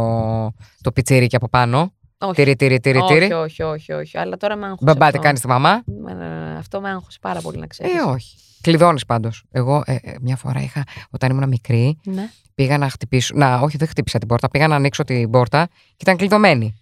[0.80, 1.92] το πιτσίρικι από πάνω.
[2.18, 3.32] Όχι, Τυρι, τυρι, τυρι, όχι, τυρι.
[3.32, 4.84] όχι, όχι, όχι, αλλά τώρα με άγχωσε.
[4.84, 5.20] Μπαμπά, τι αυτό.
[5.20, 5.82] κάνεις τη μαμά.
[5.84, 7.94] Ναι, ναι, ναι, Αυτό με άγχωσε πάρα πολύ να ξέρεις.
[7.94, 8.36] Ε, όχι.
[8.60, 9.42] Κλειδώνεις πάντως.
[9.50, 12.30] Εγώ ε, ε, μια φορά είχα, όταν ήμουν μικρή, Ναι.
[12.54, 13.34] πήγα να χτυπήσω.
[13.36, 14.48] Να, όχι, δεν χτύπησα την πόρτα.
[14.48, 16.80] Πήγα να ανοίξω την πόρτα και ήταν κλειδωμένη.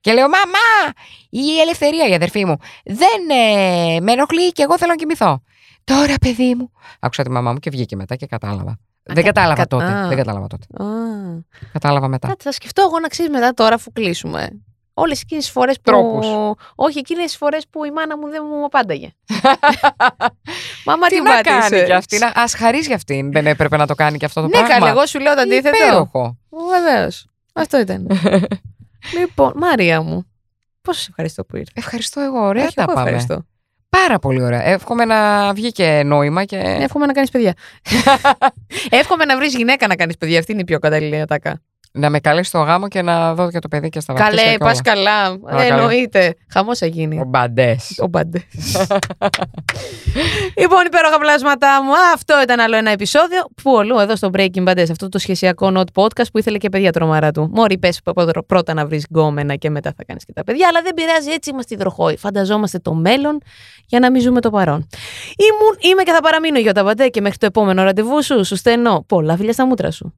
[0.00, 0.92] Και λέω, Μαμά,
[1.30, 2.56] η ελευθερία, η αδερφή μου.
[2.84, 5.42] Δεν ε, με ενοχλεί και εγώ θέλω να κοιμηθώ.
[5.84, 6.70] Τώρα, παιδί μου.
[7.00, 8.78] Άκουσα τη μαμά μου και βγήκε μετά και κατάλαβα.
[9.14, 9.84] Δεν κα- κατάλαβα κα- τότε.
[9.84, 10.06] α.
[10.08, 10.66] Δεν κατάλαβα τότε.
[10.84, 10.86] Α,
[11.72, 12.28] Κατάλαβα μετά.
[12.28, 14.48] Κάτι θα σκεφτώ εγώ να ξέρεις μετά τώρα αφού κλείσουμε.
[14.94, 15.82] Όλες εκείνες τις φορές που.
[15.82, 16.26] Τρόπους.
[16.74, 19.08] Όχι, εκείνες τις φορές που η μάνα μου δεν μου απάνταγε.
[20.86, 23.32] Μαμά Τι τι να κάνει πάτησες; κι αυτή, Α χαρείς για αυτήν.
[23.32, 24.68] Δεν έπρεπε να το κάνει και αυτό το Ναι, πράγμα.
[24.68, 25.76] καλά, εγώ σου λέω το αντίθετο.
[25.76, 26.36] Υπέροχο.
[26.70, 27.26] Βεβαίως.
[27.52, 28.06] Αυτό ήταν.
[29.18, 30.26] λοιπόν, Μαρία μου,
[30.82, 31.72] πώς σε ευχαριστώ που ήρθες.
[31.84, 32.46] Ευχαριστώ εγώ.
[32.46, 33.10] Ωραία Όχι, τα εγώ πάμε.
[33.10, 33.44] ευχαριστώ.
[33.90, 34.62] Πάρα πολύ ωραία.
[34.62, 36.56] Εύχομαι να βγει και νόημα και.
[36.56, 37.54] Εύχομαι να κάνεις παιδιά.
[39.00, 40.38] Εύχομαι να βρεις γυναίκα να κάνεις παιδιά.
[40.38, 41.60] Αυτή είναι η πιο κατάλληλη ατάκα.
[41.92, 44.56] Να με καλέσει στο γάμο και να δω και το παιδί και στα βαφτίσια Καλέ,
[44.56, 44.72] και όλα.
[44.72, 45.38] πα καλά.
[45.38, 45.74] Παρακαλώ.
[45.82, 46.34] Εννοείται.
[46.52, 47.18] Χαμός θα γίνει.
[47.20, 47.98] Ο μπαντές.
[48.02, 48.42] Ο μπαντές.
[50.56, 51.90] λοιπόν, υπέροχα πλάσματά μου.
[52.14, 53.44] Αυτό ήταν άλλο ένα επεισόδιο.
[53.62, 56.92] Πού όλου, εδώ στο Breaking Bad, αυτό το σχεσιακό not podcast που ήθελε και παιδιά
[56.92, 57.50] τρομαρά του.
[57.52, 58.00] Μόρι, πες
[58.46, 60.68] πρώτα να βρεις γκόμενα και μετά θα κάνεις και τα παιδιά.
[60.68, 62.16] Αλλά δεν πειράζει, έτσι είμαστε υδροχόοι.
[62.16, 63.38] Φανταζόμαστε το μέλλον
[63.86, 64.86] για να μην ζούμε το παρόν.
[65.36, 69.04] Ήμουν, είμαι και θα παραμείνω Γιώτα Μπαντέ και μέχρι το επόμενο ραντεβού σου, σου στέλνω
[69.08, 70.14] πολλά φιλιά στα μούτρα σου.